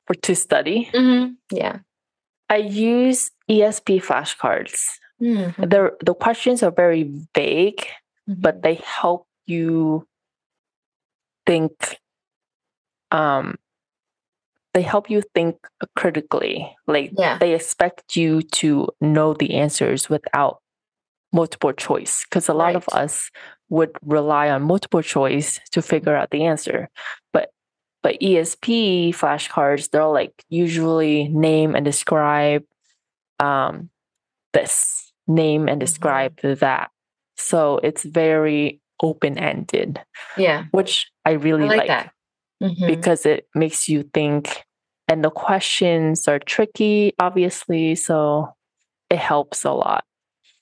for 0.07 0.15
to 0.15 0.35
study. 0.35 0.89
Mm-hmm. 0.93 1.33
Yeah. 1.55 1.79
I 2.49 2.57
use 2.57 3.31
ESP 3.49 4.01
flashcards. 4.03 4.87
Mhm. 5.21 5.69
The 5.69 5.95
the 6.03 6.13
questions 6.15 6.63
are 6.63 6.71
very 6.71 7.03
vague, 7.35 7.85
Mm-hmm. 8.29 8.41
but 8.41 8.61
they 8.63 8.75
help 8.85 9.27
you 9.47 10.07
think. 11.45 11.97
Um, 13.11 13.57
they 14.73 14.81
help 14.81 15.09
you 15.09 15.21
think 15.35 15.57
critically. 15.95 16.75
Like 16.87 17.11
Yeah. 17.17 17.37
they 17.37 17.53
expect 17.53 18.15
you 18.15 18.41
to 18.61 18.87
know 19.01 19.33
the 19.33 19.55
answers 19.55 20.09
without 20.09 20.59
multiple 21.33 21.73
choice. 21.73 22.25
Because 22.25 22.49
a 22.49 22.53
lot 22.53 22.75
of 22.75 22.87
us 22.91 23.31
would 23.69 23.91
rely 24.05 24.49
on 24.49 24.63
multiple 24.63 25.01
choice 25.01 25.59
to 25.71 25.81
figure 25.81 26.15
out 26.15 26.31
the 26.31 26.45
answer, 26.45 26.89
but 27.33 27.49
but 28.03 28.17
ESP 28.21 29.11
flashcards 29.13 29.89
they're 29.91 30.05
like 30.07 30.33
usually 30.49 31.27
name 31.29 31.75
and 31.75 31.85
describe 31.85 32.63
um 33.39 33.89
this 34.53 35.10
name 35.27 35.67
and 35.67 35.77
Mhm. 35.81 35.85
describe 35.85 36.37
that 36.41 36.89
so 37.37 37.79
it's 37.83 38.03
very 38.03 38.79
open 39.01 39.37
ended 39.37 39.99
yeah. 40.37 40.65
which 40.71 41.11
i 41.25 41.31
I 41.31 41.33
really 41.33 41.67
like, 41.67 41.79
like, 41.79 41.87
that. 41.87 42.11
Mhm. 42.61 42.87
because 42.87 43.25
it 43.25 43.47
makes 43.55 43.87
you 43.89 44.03
think 44.13 44.63
and 45.07 45.23
the 45.23 45.31
questions 45.31 46.27
are 46.27 46.39
tricky 46.39 47.13
obviously 47.19 47.95
so 47.95 48.49
it 49.09 49.17
helps 49.19 49.63
a 49.65 49.71
lot 49.71 50.03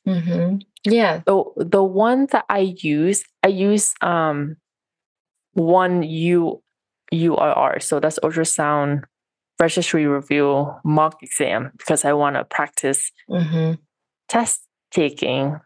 Mhm. 0.08 0.62
Yeah. 0.86 1.22
the 1.26 1.44
the 1.58 1.84
one 1.84 2.28
that 2.32 2.46
I 2.50 2.74
use, 2.82 3.24
I 3.44 3.50
use 3.50 3.94
um 4.02 4.56
one 5.54 6.04
U 6.04 6.62
URR. 7.12 7.80
So 7.82 8.00
that's 8.00 8.20
ultrasound 8.20 9.04
registry 9.60 10.08
review 10.08 10.72
mock 10.86 11.22
exam 11.22 11.72
because 11.78 12.06
I 12.06 12.14
want 12.14 12.36
to 12.38 12.46
practice 12.46 13.12
hmm 13.28 13.74
test 14.30 14.62
taking. 14.92 15.60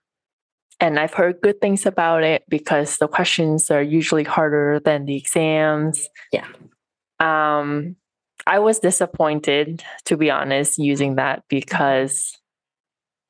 And 0.80 1.00
I've 1.00 1.14
heard 1.14 1.42
good 1.42 1.62
things 1.62 1.86
about 1.86 2.24
it 2.24 2.44
because 2.50 2.98
the 2.98 3.08
questions 3.08 3.70
are 3.70 3.82
usually 3.82 4.24
harder 4.24 4.82
than 4.84 5.06
the 5.06 5.16
exams. 5.16 6.08
Yeah. 6.32 6.48
Um 7.20 7.96
I 8.46 8.60
was 8.60 8.80
disappointed 8.80 9.84
to 10.06 10.18
be 10.18 10.30
honest 10.30 10.78
using 10.78 11.16
that 11.16 11.44
because 11.48 12.38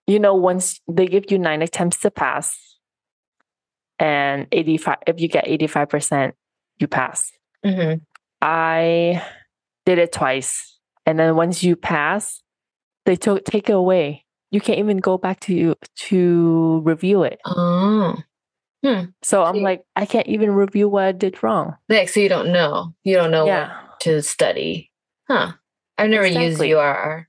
you 0.07 0.19
know 0.19 0.33
once 0.35 0.79
they 0.87 1.05
give 1.05 1.29
you 1.29 1.37
9 1.37 1.61
attempts 1.61 1.99
to 1.99 2.09
pass 2.09 2.57
and 3.99 4.47
85 4.51 4.97
if 5.05 5.19
you 5.19 5.27
get 5.27 5.45
85% 5.45 6.33
you 6.79 6.87
pass. 6.87 7.31
hmm 7.63 7.95
I 8.41 9.23
did 9.85 9.99
it 9.99 10.11
twice 10.11 10.79
and 11.05 11.19
then 11.19 11.35
once 11.35 11.63
you 11.63 11.75
pass 11.75 12.41
they 13.05 13.15
took 13.15 13.45
take 13.45 13.69
it 13.69 13.73
away 13.73 14.22
you 14.53 14.61
can't 14.61 14.79
even 14.79 14.97
go 14.97 15.17
back 15.17 15.39
to 15.41 15.75
to 16.07 16.81
review 16.85 17.23
it. 17.23 17.39
Oh. 17.45 18.15
Hmm. 18.85 19.05
So 19.21 19.43
I'm 19.43 19.57
like, 19.61 19.81
I 19.95 20.05
can't 20.05 20.27
even 20.27 20.51
review 20.51 20.87
what 20.89 21.03
I 21.05 21.11
did 21.13 21.41
wrong. 21.41 21.75
Like, 21.89 22.09
so 22.09 22.19
you 22.19 22.29
don't 22.29 22.51
know. 22.51 22.93
You 23.03 23.15
don't 23.15 23.31
know 23.31 23.45
Yeah. 23.45 23.67
what 23.81 23.99
to 24.01 24.21
study. 24.21 24.91
Huh. 25.29 25.53
I've 25.97 26.09
never 26.09 26.25
Exactly. 26.25 26.47
used 26.47 26.61
URR. 26.61 27.27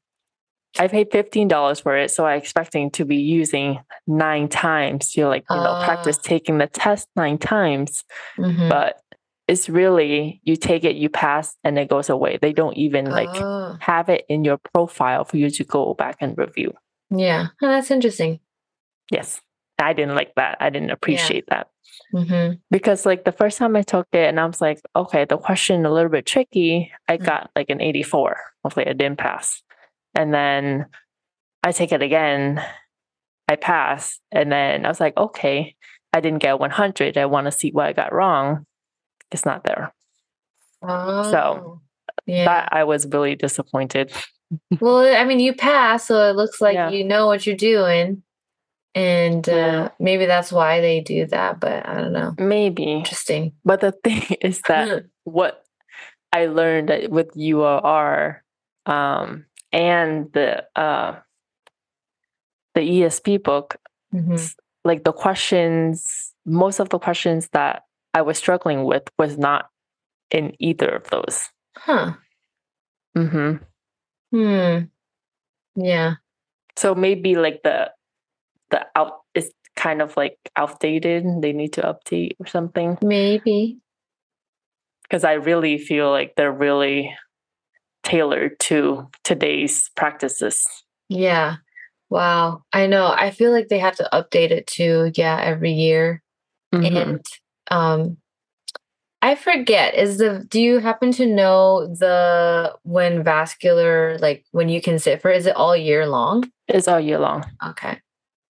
I 0.78 0.88
paid 0.88 1.12
fifteen 1.12 1.46
dollars 1.48 1.78
for 1.80 1.96
it, 1.96 2.10
so 2.10 2.26
I 2.26 2.34
expecting 2.34 2.90
to 2.92 3.04
be 3.04 3.16
using 3.16 3.78
nine 4.08 4.48
times. 4.48 5.16
You're 5.16 5.28
like, 5.28 5.44
you 5.48 5.56
know, 5.56 5.80
practice 5.84 6.18
Ah. 6.18 6.22
taking 6.24 6.58
the 6.58 6.66
test 6.66 7.08
nine 7.14 7.38
times, 7.38 8.02
Mhm. 8.36 8.68
but 8.68 9.00
it's 9.46 9.68
really 9.68 10.40
you 10.42 10.56
take 10.56 10.82
it, 10.82 10.96
you 10.96 11.08
pass, 11.08 11.54
and 11.62 11.78
it 11.78 11.88
goes 11.88 12.10
away. 12.10 12.38
They 12.42 12.52
don't 12.52 12.76
even 12.76 13.04
like 13.10 13.28
Oh, 13.34 13.76
have 13.80 14.08
it 14.08 14.24
in 14.28 14.42
your 14.44 14.58
profile 14.74 15.24
for 15.24 15.36
you 15.36 15.50
to 15.50 15.62
go 15.64 15.94
back 15.94 16.16
and 16.20 16.36
review. 16.36 16.72
Yeah. 17.18 17.48
Oh, 17.62 17.68
that's 17.68 17.90
interesting. 17.90 18.40
Yes, 19.10 19.40
I 19.78 19.92
didn't 19.92 20.14
like 20.14 20.34
that. 20.36 20.56
I 20.60 20.70
didn't 20.70 20.90
appreciate 20.90 21.46
that 21.48 21.68
hmm 22.12 22.52
because 22.70 23.06
like 23.06 23.24
the 23.24 23.32
first 23.32 23.58
time 23.58 23.76
I 23.76 23.82
took 23.82 24.08
it, 24.12 24.28
and 24.28 24.40
I 24.40 24.46
was 24.46 24.60
like, 24.60 24.80
okay, 24.96 25.24
the 25.24 25.36
question 25.36 25.86
a 25.86 25.92
little 25.92 26.10
bit 26.10 26.26
tricky. 26.26 26.90
I 27.08 27.18
Mm. 27.18 27.24
got 27.24 27.50
like 27.54 27.70
an 27.70 27.80
eighty-four. 27.80 28.36
Hopefully, 28.62 28.86
I 28.86 28.92
didn't 28.92 29.18
pass. 29.18 29.62
And 30.14 30.32
then 30.34 30.86
I 31.62 31.72
take 31.72 31.92
it 31.92 32.02
again. 32.02 32.64
I 33.48 33.56
pass, 33.56 34.18
and 34.32 34.50
then 34.50 34.86
I 34.86 34.88
was 34.88 35.00
like, 35.00 35.16
okay, 35.16 35.76
I 36.12 36.20
didn't 36.20 36.40
get 36.42 36.58
one 36.58 36.70
hundred. 36.70 37.18
I 37.18 37.26
want 37.26 37.46
to 37.46 37.52
see 37.52 37.70
what 37.70 37.86
I 37.86 37.92
got 37.92 38.12
wrong. 38.12 38.66
It's 39.30 39.44
not 39.44 39.64
there. 39.64 39.92
Oh. 40.82 41.80
yeah. 42.26 42.44
That 42.44 42.68
I 42.72 42.84
was 42.84 43.06
really 43.06 43.36
disappointed. 43.36 44.12
well, 44.80 44.98
I 45.16 45.24
mean, 45.24 45.40
you 45.40 45.54
pass, 45.54 46.06
so 46.06 46.28
it 46.30 46.36
looks 46.36 46.60
like 46.60 46.74
Yeah. 46.74 46.90
you 46.90 47.04
know 47.04 47.26
what 47.26 47.46
you're 47.46 47.56
doing. 47.56 48.22
And 48.96 49.48
uh, 49.48 49.90
maybe 49.98 50.26
that's 50.26 50.52
why 50.52 50.80
they 50.80 51.00
do 51.00 51.26
that, 51.26 51.58
but 51.58 51.84
I 51.88 52.00
don't 52.00 52.12
know. 52.12 52.34
Maybe, 52.38 52.84
Interesting. 52.84 53.52
but 53.64 53.80
the 53.80 53.90
thing 54.04 54.22
is 54.40 54.60
that 54.68 55.04
what 55.24 55.64
I 56.32 56.46
learned 56.46 57.08
with 57.10 57.34
URR 57.36 58.36
um, 58.86 59.46
and 59.72 60.32
the 60.32 60.64
uh, 60.76 61.16
the 62.74 62.80
ESP 62.82 63.42
book, 63.42 63.76
Mhm. 64.14 64.54
like 64.84 65.02
the 65.04 65.12
questions, 65.12 66.32
most 66.46 66.78
of 66.78 66.88
the 66.90 66.98
questions 66.98 67.48
that 67.52 67.82
I 68.14 68.22
was 68.22 68.38
struggling 68.38 68.84
with 68.84 69.02
was 69.18 69.36
not 69.38 69.70
in 70.30 70.54
either 70.60 70.88
of 70.88 71.10
those. 71.10 71.50
Huh. 71.76 72.12
hmm 73.16 73.56
Hmm. 74.34 74.86
Yeah. 75.76 76.14
So 76.76 76.94
maybe 76.94 77.36
like 77.36 77.62
the 77.64 77.92
the 78.70 78.86
out 78.96 79.20
is 79.34 79.52
kind 79.76 80.02
of 80.02 80.16
like 80.16 80.38
outdated. 80.56 81.24
They 81.40 81.52
need 81.52 81.74
to 81.74 81.82
update 81.82 82.32
or 82.40 82.46
something. 82.46 82.98
Maybe. 83.02 83.78
Because 85.02 85.24
I 85.24 85.34
really 85.34 85.78
feel 85.78 86.10
like 86.10 86.34
they're 86.36 86.52
really 86.52 87.14
tailored 88.04 88.58
to 88.60 89.08
today's 89.24 89.90
practices. 89.96 90.66
Yeah. 91.08 91.56
Wow. 92.10 92.62
I 92.72 92.86
know. 92.86 93.06
I 93.08 93.30
feel 93.30 93.52
like 93.52 93.68
they 93.68 93.78
have 93.78 93.96
to 93.96 94.08
update 94.12 94.50
it 94.50 94.66
too. 94.66 95.12
Yeah, 95.14 95.40
every 95.42 95.72
year. 95.72 96.22
Mhm. 96.74 96.96
And 96.96 97.26
um 97.70 98.16
I 99.24 99.36
forget 99.36 99.94
is 99.94 100.18
the 100.18 100.44
do 100.46 100.60
you 100.60 100.80
happen 100.80 101.10
to 101.12 101.24
know 101.24 101.86
the 101.86 102.76
when 102.82 103.24
vascular 103.24 104.18
like 104.18 104.44
when 104.52 104.68
you 104.68 104.82
can 104.82 104.98
sit 104.98 105.22
for 105.22 105.30
is 105.30 105.46
it 105.46 105.56
all 105.56 105.74
year 105.74 106.06
long? 106.06 106.44
It's 106.68 106.86
all 106.86 107.00
year 107.00 107.18
long. 107.18 107.42
Okay. 107.70 108.00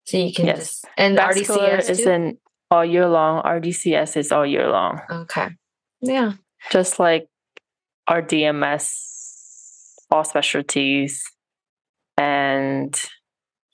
So 0.06 0.18
you 0.18 0.34
can 0.34 0.48
Yes. 0.48 0.58
just 0.58 0.86
and 0.98 1.16
Vascular 1.16 1.78
RDCS 1.78 1.90
isn't 1.92 2.40
all 2.72 2.84
year 2.84 3.08
long. 3.08 3.44
RDCS 3.44 4.18
is 4.18 4.32
all 4.32 4.48
year 4.48 4.68
long. 4.68 5.00
Okay. 5.12 5.50
Yeah. 6.02 6.34
Just 6.72 6.98
like 6.98 7.28
ARDMS, 8.10 8.90
all 10.10 10.24
specialties, 10.24 11.24
and 12.18 13.00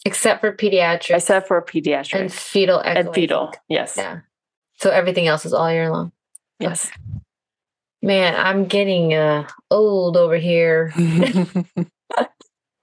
Except 0.03 0.41
for 0.41 0.51
pediatrics 0.53 1.15
except 1.15 1.47
for 1.47 1.59
and 1.59 1.67
pediatrics 1.67 2.31
fetal 2.31 2.81
echo. 2.83 2.99
and 2.99 3.15
fetal. 3.15 3.51
Yes. 3.69 3.95
Yeah. 3.95 4.19
So 4.79 4.89
everything 4.89 5.27
else 5.27 5.45
is 5.45 5.53
all 5.53 5.71
year 5.71 5.89
long. 5.89 6.11
Yes. 6.59 6.91
Man, 8.01 8.35
I'm 8.35 8.65
getting 8.65 9.13
uh 9.13 9.47
old 9.69 10.17
over 10.17 10.37
here. 10.37 10.93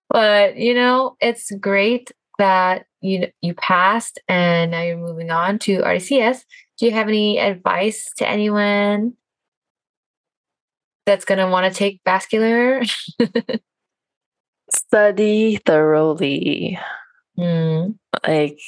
But 0.08 0.56
you 0.56 0.74
know, 0.74 1.16
it's 1.20 1.50
great 1.52 2.12
that 2.38 2.86
you 3.00 3.28
you 3.42 3.54
passed 3.54 4.18
and 4.28 4.70
now 4.70 4.82
you're 4.82 4.96
moving 4.96 5.30
on 5.30 5.58
to 5.60 5.80
RCS. 5.80 6.42
Do 6.78 6.86
you 6.86 6.92
have 6.92 7.08
any 7.08 7.38
advice 7.38 8.10
to 8.18 8.28
anyone 8.28 9.14
that's 11.06 11.24
going 11.24 11.38
to 11.38 11.48
want 11.48 11.72
to 11.72 11.78
take 11.78 12.00
vascular? 12.04 12.82
Study 14.70 15.56
thoroughly. 15.64 16.78
Hmm. 17.36 17.90
Like 18.26 18.58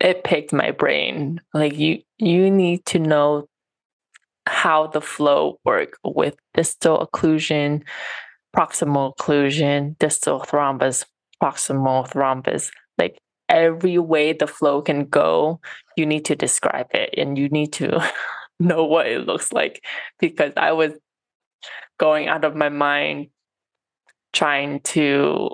it 0.00 0.24
picked 0.24 0.52
my 0.52 0.70
brain. 0.70 1.40
Like 1.54 1.76
you 1.78 2.02
you 2.18 2.50
need 2.50 2.84
to 2.86 2.98
know 2.98 3.46
how 4.46 4.86
the 4.86 5.00
flow 5.00 5.58
work 5.64 5.98
with 6.02 6.36
distal 6.54 7.06
occlusion, 7.06 7.82
proximal 8.56 9.14
occlusion, 9.16 9.98
distal 9.98 10.40
thrombus, 10.40 11.04
proximal 11.42 12.10
thrombus. 12.10 12.70
Like 12.98 13.18
every 13.48 13.98
way 13.98 14.32
the 14.32 14.46
flow 14.46 14.82
can 14.82 15.04
go, 15.04 15.60
you 15.96 16.06
need 16.06 16.24
to 16.26 16.34
describe 16.34 16.88
it 16.94 17.14
and 17.16 17.36
you 17.36 17.48
need 17.48 17.72
to 17.74 18.02
know 18.60 18.84
what 18.84 19.06
it 19.06 19.26
looks 19.26 19.52
like 19.52 19.84
because 20.18 20.52
I 20.56 20.72
was 20.72 20.92
going 21.98 22.28
out 22.28 22.44
of 22.44 22.56
my 22.56 22.70
mind 22.70 23.28
trying 24.32 24.80
to 24.80 25.50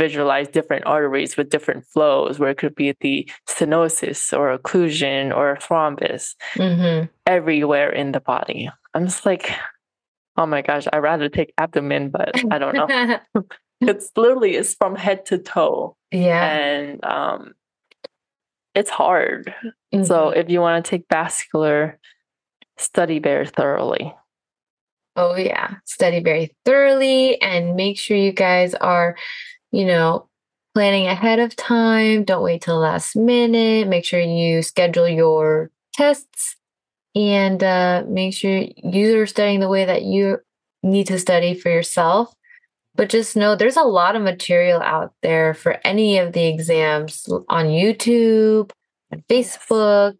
visualize 0.00 0.48
different 0.48 0.86
arteries 0.86 1.36
with 1.36 1.50
different 1.50 1.84
flows 1.92 2.38
where 2.38 2.50
it 2.50 2.58
could 2.58 2.74
be 2.74 2.94
the 3.00 3.28
stenosis 3.48 4.36
or 4.36 4.56
occlusion 4.58 5.34
or 5.36 5.56
thrombus 5.60 6.34
hmm 6.54 7.04
everywhere 7.26 7.90
in 7.90 8.12
the 8.12 8.20
body. 8.20 8.68
I'm 8.94 9.04
just 9.06 9.24
like, 9.26 9.52
oh 10.36 10.46
my 10.46 10.62
gosh, 10.62 10.86
I'd 10.92 10.98
rather 10.98 11.28
take 11.28 11.52
abdomen, 11.58 12.10
but 12.10 12.32
I 12.50 12.58
don't 12.58 12.74
know. 12.74 12.88
it's 13.80 14.10
literally 14.16 14.56
it's 14.56 14.74
from 14.74 14.96
head 14.96 15.26
to 15.26 15.38
toe. 15.38 15.96
yeah. 16.10 16.42
And 16.44 17.04
um 17.04 17.52
it's 18.74 18.90
hard. 18.90 19.52
So 19.92 20.30
Mhm. 20.30 20.36
if 20.36 20.48
you 20.50 20.60
want 20.60 20.84
to 20.84 20.90
take 20.90 21.04
vascular, 21.10 21.98
study 22.78 23.18
very 23.18 23.46
thoroughly. 23.46 24.14
Oh, 25.16 25.34
yeah. 25.36 25.74
Study 25.84 26.20
very 26.22 26.54
thoroughly 26.64 27.40
and 27.42 27.74
make 27.74 27.98
sure 27.98 28.16
you 28.16 28.32
guys 28.32 28.74
are, 28.76 29.16
you 29.72 29.84
know, 29.84 30.28
planning 30.74 31.06
ahead 31.06 31.38
of 31.38 31.56
time. 31.56 32.24
Don't 32.24 32.42
wait 32.42 32.62
till 32.62 32.76
the 32.76 32.80
last 32.80 33.16
minute. 33.16 33.88
Make 33.88 34.04
sure 34.04 34.20
you 34.20 34.62
schedule 34.62 35.08
your 35.08 35.70
tests 35.92 36.56
and 37.14 37.62
uh, 37.62 38.04
make 38.08 38.34
sure 38.34 38.64
you're 38.76 39.26
studying 39.26 39.60
the 39.60 39.68
way 39.68 39.84
that 39.84 40.02
you 40.02 40.38
need 40.82 41.06
to 41.08 41.18
study 41.18 41.54
for 41.54 41.70
yourself. 41.70 42.32
But 42.94 43.08
just 43.08 43.36
know 43.36 43.54
there's 43.54 43.76
a 43.76 43.82
lot 43.82 44.16
of 44.16 44.22
material 44.22 44.80
out 44.82 45.12
there 45.22 45.54
for 45.54 45.78
any 45.84 46.18
of 46.18 46.32
the 46.32 46.46
exams 46.46 47.28
on 47.48 47.66
YouTube, 47.66 48.70
on 49.12 49.22
Facebook. 49.28 50.16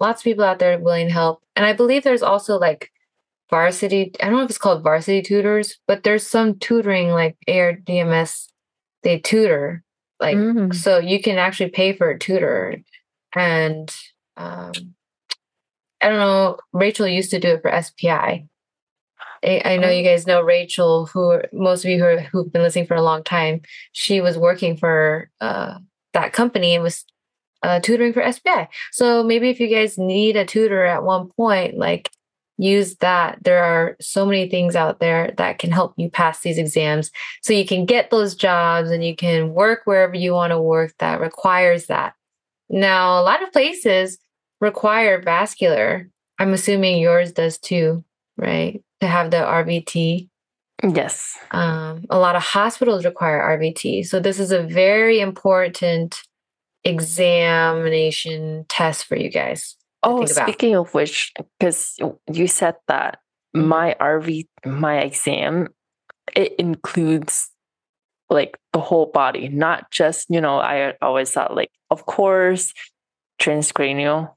Lots 0.00 0.20
of 0.20 0.24
people 0.24 0.44
out 0.44 0.58
there 0.58 0.78
willing 0.78 1.08
to 1.08 1.12
help. 1.12 1.42
And 1.54 1.64
I 1.64 1.72
believe 1.72 2.04
there's 2.04 2.22
also 2.22 2.58
like 2.58 2.90
varsity 3.50 4.12
i 4.20 4.26
don't 4.26 4.38
know 4.38 4.42
if 4.42 4.50
it's 4.50 4.58
called 4.58 4.82
varsity 4.82 5.22
tutors 5.22 5.78
but 5.86 6.02
there's 6.02 6.26
some 6.26 6.58
tutoring 6.58 7.10
like 7.10 7.36
ardms 7.48 8.48
they 9.06 9.18
tutor 9.20 9.84
like 10.18 10.36
Mm. 10.36 10.74
so 10.74 10.98
you 10.98 11.22
can 11.22 11.38
actually 11.38 11.70
pay 11.70 11.92
for 11.92 12.10
a 12.10 12.18
tutor 12.18 12.82
and 13.34 13.94
um 14.36 14.72
i 16.02 16.08
don't 16.08 16.18
know 16.18 16.58
rachel 16.72 17.06
used 17.06 17.30
to 17.30 17.38
do 17.38 17.50
it 17.50 17.62
for 17.62 17.70
spi 17.82 18.44
i, 19.44 19.62
I 19.64 19.76
know 19.76 19.90
you 19.90 20.02
guys 20.02 20.26
know 20.26 20.42
rachel 20.42 21.06
who 21.06 21.40
most 21.52 21.84
of 21.84 21.90
you 21.90 21.98
who 21.98 22.04
are, 22.04 22.18
who've 22.18 22.52
been 22.52 22.62
listening 22.62 22.86
for 22.86 22.96
a 22.96 23.02
long 23.02 23.22
time 23.22 23.60
she 23.92 24.20
was 24.20 24.36
working 24.36 24.76
for 24.76 25.30
uh 25.40 25.78
that 26.12 26.32
company 26.32 26.74
and 26.74 26.82
was 26.82 27.04
uh, 27.62 27.80
tutoring 27.80 28.12
for 28.12 28.22
SPI. 28.32 28.68
So 28.92 29.22
maybe 29.22 29.50
if 29.50 29.58
you 29.60 29.66
guys 29.68 29.98
need 29.98 30.36
a 30.36 30.44
tutor 30.44 30.84
at 30.84 31.02
one 31.02 31.28
point, 31.36 31.76
like 31.76 32.10
use 32.58 32.96
that. 32.96 33.38
There 33.42 33.62
are 33.62 33.96
so 34.00 34.24
many 34.24 34.48
things 34.48 34.74
out 34.74 35.00
there 35.00 35.32
that 35.36 35.58
can 35.58 35.70
help 35.70 35.94
you 35.96 36.10
pass 36.10 36.40
these 36.40 36.58
exams 36.58 37.10
so 37.42 37.52
you 37.52 37.66
can 37.66 37.84
get 37.84 38.10
those 38.10 38.34
jobs 38.34 38.90
and 38.90 39.04
you 39.04 39.14
can 39.14 39.52
work 39.52 39.82
wherever 39.84 40.14
you 40.14 40.32
want 40.32 40.52
to 40.52 40.60
work 40.60 40.94
that 40.98 41.20
requires 41.20 41.86
that. 41.86 42.14
Now, 42.68 43.20
a 43.20 43.22
lot 43.22 43.42
of 43.42 43.52
places 43.52 44.18
require 44.60 45.20
vascular. 45.20 46.08
I'm 46.38 46.52
assuming 46.52 46.98
yours 46.98 47.32
does 47.32 47.58
too, 47.58 48.04
right? 48.36 48.82
To 49.00 49.06
have 49.06 49.30
the 49.30 49.38
RVT. 49.38 50.28
Yes. 50.82 51.38
Um, 51.52 52.04
a 52.10 52.18
lot 52.18 52.36
of 52.36 52.42
hospitals 52.42 53.04
require 53.04 53.40
RVT. 53.58 54.06
So 54.06 54.20
this 54.20 54.38
is 54.38 54.52
a 54.52 54.62
very 54.62 55.20
important 55.20 56.20
examination 56.84 58.64
test 58.68 59.06
for 59.06 59.16
you 59.16 59.30
guys. 59.30 59.76
Oh, 60.06 60.24
speaking 60.24 60.76
of 60.76 60.94
which, 60.94 61.32
because 61.58 61.98
you 62.32 62.46
said 62.46 62.76
that 62.86 63.18
mm-hmm. 63.56 63.66
my 63.66 63.96
RV, 64.00 64.46
my 64.64 64.98
exam, 65.00 65.68
it 66.34 66.54
includes 66.58 67.50
like 68.30 68.56
the 68.72 68.80
whole 68.80 69.06
body, 69.06 69.48
not 69.48 69.90
just, 69.90 70.26
you 70.30 70.40
know, 70.40 70.58
I 70.58 70.94
always 71.02 71.30
thought 71.32 71.56
like, 71.56 71.70
of 71.90 72.06
course, 72.06 72.72
transcranial. 73.40 74.32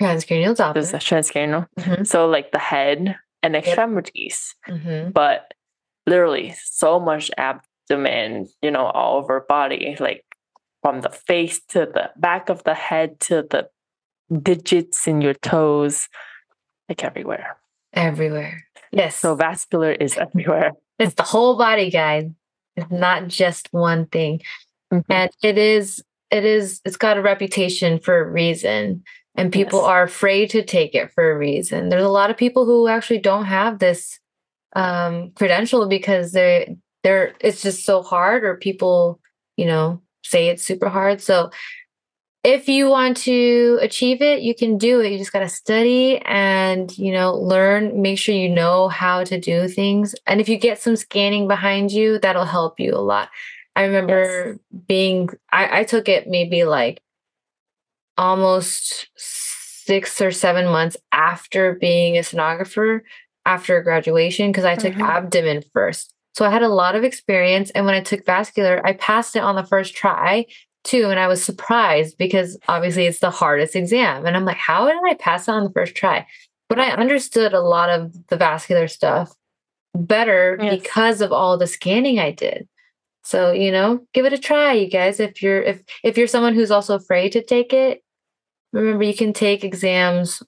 Transcranial. 0.00 0.74
There's 0.74 0.92
a 0.92 0.98
transcranial. 0.98 1.68
Mm-hmm. 1.78 2.04
So 2.04 2.26
like 2.26 2.50
the 2.50 2.58
head 2.58 3.16
and 3.42 3.54
extremities. 3.54 4.54
Yep. 4.66 4.76
Mm-hmm. 4.76 5.10
But 5.10 5.54
literally 6.06 6.54
so 6.64 6.98
much 6.98 7.30
abdomen, 7.38 8.48
you 8.62 8.70
know, 8.72 8.86
all 8.86 9.18
over 9.18 9.44
body, 9.48 9.96
like 10.00 10.24
from 10.82 11.02
the 11.02 11.10
face 11.10 11.60
to 11.68 11.80
the 11.80 12.10
back 12.16 12.48
of 12.48 12.64
the 12.64 12.74
head 12.74 13.20
to 13.20 13.46
the 13.48 13.68
digits 14.42 15.06
in 15.06 15.20
your 15.20 15.34
toes, 15.34 16.08
like 16.88 17.04
everywhere. 17.04 17.56
Everywhere. 17.92 18.64
Yes. 18.92 19.16
So 19.16 19.34
vascular 19.34 19.92
is 19.92 20.16
everywhere. 20.18 20.72
It's 20.98 21.14
the 21.14 21.22
whole 21.22 21.56
body, 21.56 21.90
guys. 21.90 22.30
It's 22.76 22.90
not 22.90 23.28
just 23.28 23.68
one 23.72 24.06
thing. 24.06 24.42
Mm-hmm. 24.92 25.12
And 25.12 25.30
it 25.42 25.58
is, 25.58 26.02
it 26.30 26.44
is, 26.44 26.80
it's 26.84 26.96
got 26.96 27.16
a 27.16 27.22
reputation 27.22 27.98
for 27.98 28.18
a 28.18 28.30
reason. 28.30 29.02
And 29.36 29.52
people 29.52 29.80
yes. 29.80 29.88
are 29.88 30.02
afraid 30.04 30.50
to 30.50 30.62
take 30.62 30.94
it 30.94 31.10
for 31.12 31.30
a 31.30 31.36
reason. 31.36 31.88
There's 31.88 32.04
a 32.04 32.08
lot 32.08 32.30
of 32.30 32.36
people 32.36 32.64
who 32.64 32.86
actually 32.86 33.18
don't 33.18 33.46
have 33.46 33.80
this 33.80 34.20
um, 34.76 35.32
credential 35.32 35.86
because 35.88 36.32
they 36.32 36.76
they're 37.02 37.34
it's 37.40 37.62
just 37.62 37.84
so 37.84 38.02
hard 38.02 38.44
or 38.44 38.56
people, 38.56 39.20
you 39.56 39.66
know, 39.66 40.02
say 40.24 40.48
it's 40.48 40.62
super 40.62 40.88
hard. 40.88 41.20
So 41.20 41.50
if 42.44 42.68
you 42.68 42.90
want 42.90 43.16
to 43.16 43.78
achieve 43.80 44.20
it, 44.20 44.42
you 44.42 44.54
can 44.54 44.76
do 44.76 45.00
it. 45.00 45.10
You 45.10 45.18
just 45.18 45.32
got 45.32 45.40
to 45.40 45.48
study 45.48 46.18
and, 46.18 46.96
you 46.98 47.10
know, 47.10 47.34
learn, 47.34 48.02
make 48.02 48.18
sure 48.18 48.34
you 48.34 48.50
know 48.50 48.88
how 48.88 49.24
to 49.24 49.40
do 49.40 49.66
things. 49.66 50.14
And 50.26 50.42
if 50.42 50.48
you 50.48 50.58
get 50.58 50.78
some 50.78 50.94
scanning 50.94 51.48
behind 51.48 51.90
you, 51.90 52.18
that'll 52.18 52.44
help 52.44 52.78
you 52.78 52.94
a 52.94 53.00
lot. 53.00 53.30
I 53.74 53.84
remember 53.84 54.46
yes. 54.46 54.82
being, 54.86 55.30
I, 55.50 55.80
I 55.80 55.84
took 55.84 56.06
it 56.08 56.28
maybe 56.28 56.64
like 56.64 57.00
almost 58.18 59.08
six 59.16 60.20
or 60.20 60.30
seven 60.30 60.66
months 60.66 60.98
after 61.12 61.74
being 61.74 62.18
a 62.18 62.20
sonographer 62.20 63.00
after 63.46 63.82
graduation 63.82 64.52
because 64.52 64.64
I 64.64 64.76
took 64.76 64.92
mm-hmm. 64.92 65.02
abdomen 65.02 65.64
first. 65.72 66.12
So 66.34 66.44
I 66.44 66.50
had 66.50 66.62
a 66.62 66.68
lot 66.68 66.94
of 66.94 67.04
experience. 67.04 67.70
And 67.70 67.86
when 67.86 67.94
I 67.94 68.00
took 68.00 68.26
vascular, 68.26 68.86
I 68.86 68.92
passed 68.92 69.34
it 69.34 69.42
on 69.42 69.56
the 69.56 69.64
first 69.64 69.94
try 69.94 70.46
too. 70.84 71.08
And 71.10 71.18
I 71.18 71.26
was 71.26 71.42
surprised 71.42 72.16
because 72.18 72.58
obviously 72.68 73.06
it's 73.06 73.20
the 73.20 73.30
hardest 73.30 73.74
exam. 73.74 74.26
And 74.26 74.36
I'm 74.36 74.44
like, 74.44 74.56
how 74.56 74.86
did 74.86 75.00
I 75.04 75.14
pass 75.14 75.48
it 75.48 75.52
on 75.52 75.64
the 75.64 75.72
first 75.72 75.94
try? 75.94 76.26
But 76.68 76.78
I 76.78 76.90
understood 76.90 77.52
a 77.52 77.60
lot 77.60 77.90
of 77.90 78.26
the 78.28 78.36
vascular 78.36 78.88
stuff 78.88 79.34
better 79.94 80.58
yes. 80.60 80.80
because 80.80 81.20
of 81.20 81.32
all 81.32 81.56
the 81.56 81.66
scanning 81.66 82.18
I 82.18 82.30
did. 82.30 82.68
So, 83.22 83.52
you 83.52 83.72
know, 83.72 84.06
give 84.12 84.26
it 84.26 84.32
a 84.34 84.38
try, 84.38 84.74
you 84.74 84.88
guys. 84.88 85.18
If 85.18 85.42
you're 85.42 85.62
if 85.62 85.82
if 86.02 86.18
you're 86.18 86.26
someone 86.26 86.54
who's 86.54 86.70
also 86.70 86.94
afraid 86.94 87.32
to 87.32 87.42
take 87.42 87.72
it, 87.72 88.04
remember 88.72 89.04
you 89.04 89.14
can 89.14 89.32
take 89.32 89.64
exams 89.64 90.42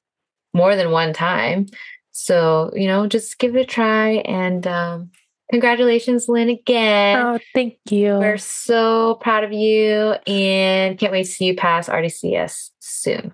more 0.53 0.77
than 0.77 0.91
one 0.91 1.15
time. 1.15 1.67
So, 2.13 2.71
you 2.75 2.87
know, 2.87 3.07
just 3.07 3.39
give 3.39 3.57
it 3.57 3.61
a 3.61 3.65
try 3.65 4.17
and 4.27 4.67
um 4.67 5.11
Congratulations, 5.51 6.29
Lynn, 6.29 6.49
again. 6.49 7.19
Oh, 7.19 7.39
thank 7.55 7.79
you. 7.89 8.19
We're 8.19 8.39
so 8.39 9.15
proud 9.21 9.45
of 9.45 9.53
you 9.53 10.17
and 10.27 10.99
can't 10.99 11.13
wait 11.13 11.25
to 11.25 11.31
see 11.31 11.47
you 11.47 11.57
pass 11.57 11.89
RDCS 11.89 12.71
soon. 12.81 13.33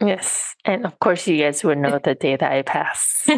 Yes. 0.00 0.54
And 0.64 0.86
of 0.86 0.98
course, 1.00 1.26
you 1.26 1.36
guys 1.38 1.62
will 1.62 1.76
know 1.76 1.98
the 2.02 2.14
day 2.14 2.36
that 2.36 2.52
I 2.52 2.62
pass. 2.62 3.28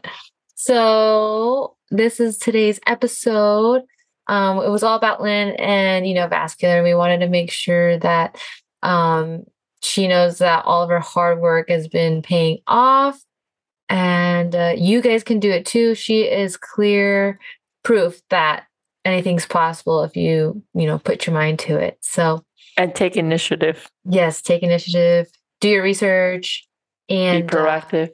so, 0.54 1.76
this 1.90 2.20
is 2.20 2.38
today's 2.38 2.78
episode. 2.86 3.82
Um, 4.28 4.58
it 4.58 4.68
was 4.68 4.82
all 4.82 4.96
about 4.96 5.20
Lynn 5.20 5.56
and, 5.58 6.06
you 6.06 6.14
know, 6.14 6.28
vascular. 6.28 6.82
We 6.82 6.94
wanted 6.94 7.18
to 7.18 7.28
make 7.28 7.50
sure 7.50 7.98
that 7.98 8.40
um, 8.82 9.44
she 9.82 10.06
knows 10.06 10.38
that 10.38 10.64
all 10.64 10.82
of 10.82 10.90
her 10.90 11.00
hard 11.00 11.40
work 11.40 11.70
has 11.70 11.88
been 11.88 12.22
paying 12.22 12.58
off 12.68 13.20
and 13.92 14.56
uh, 14.56 14.72
you 14.74 15.02
guys 15.02 15.22
can 15.22 15.38
do 15.38 15.50
it 15.50 15.66
too. 15.66 15.94
She 15.94 16.22
is 16.22 16.56
clear 16.56 17.38
proof 17.82 18.22
that 18.30 18.64
anything's 19.04 19.44
possible 19.44 20.02
if 20.02 20.16
you, 20.16 20.62
you 20.72 20.86
know, 20.86 20.98
put 20.98 21.26
your 21.26 21.34
mind 21.34 21.58
to 21.60 21.76
it. 21.76 21.98
So, 22.00 22.42
and 22.78 22.94
take 22.94 23.18
initiative. 23.18 23.86
Yes, 24.06 24.40
take 24.40 24.62
initiative, 24.62 25.28
do 25.60 25.68
your 25.68 25.82
research, 25.82 26.66
and 27.10 27.46
be 27.46 27.54
uh, 27.54 27.60
proactive. 27.60 28.08
Uh, 28.08 28.12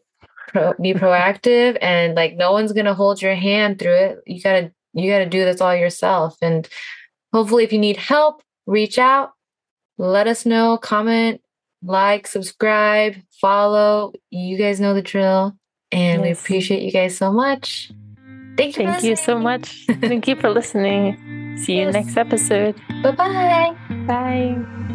pro- 0.49 0.75
be 0.81 0.95
proactive, 0.95 1.79
and 1.81 2.17
like 2.17 2.35
no 2.37 2.51
one's 2.51 2.73
gonna 2.73 2.95
hold 2.95 3.23
your 3.23 3.37
hand 3.37 3.79
through 3.79 3.95
it. 3.95 4.19
You 4.27 4.43
gotta, 4.43 4.73
you 4.95 5.09
gotta 5.09 5.27
do 5.27 5.45
this 5.45 5.61
all 5.61 5.77
yourself. 5.77 6.37
And 6.43 6.69
hopefully, 7.33 7.63
if 7.63 7.73
you 7.73 7.79
need 7.79 7.99
help, 7.99 8.43
reach 8.67 8.99
out, 8.99 9.31
let 9.97 10.27
us 10.27 10.45
know, 10.45 10.77
comment, 10.77 11.41
like, 11.85 12.27
subscribe, 12.27 13.15
follow. 13.41 14.13
You 14.31 14.59
guys 14.59 14.81
know 14.81 14.93
the 14.93 15.03
drill. 15.03 15.57
And 15.91 16.23
yes. 16.23 16.23
we 16.23 16.31
appreciate 16.33 16.83
you 16.83 16.93
guys 16.93 17.17
so 17.17 17.33
much. 17.33 17.91
Thank 18.57 18.77
you. 18.77 18.87
Thank 18.87 19.05
you 19.05 19.17
so 19.17 19.39
much. 19.39 19.87
Thank 19.87 20.27
you 20.29 20.37
for 20.37 20.51
listening. 20.51 21.57
See 21.59 21.75
you 21.75 21.87
yes. 21.87 21.95
next 21.95 22.17
episode. 22.17 22.75
Bye-bye. 23.03 23.77
Bye. 24.07 24.95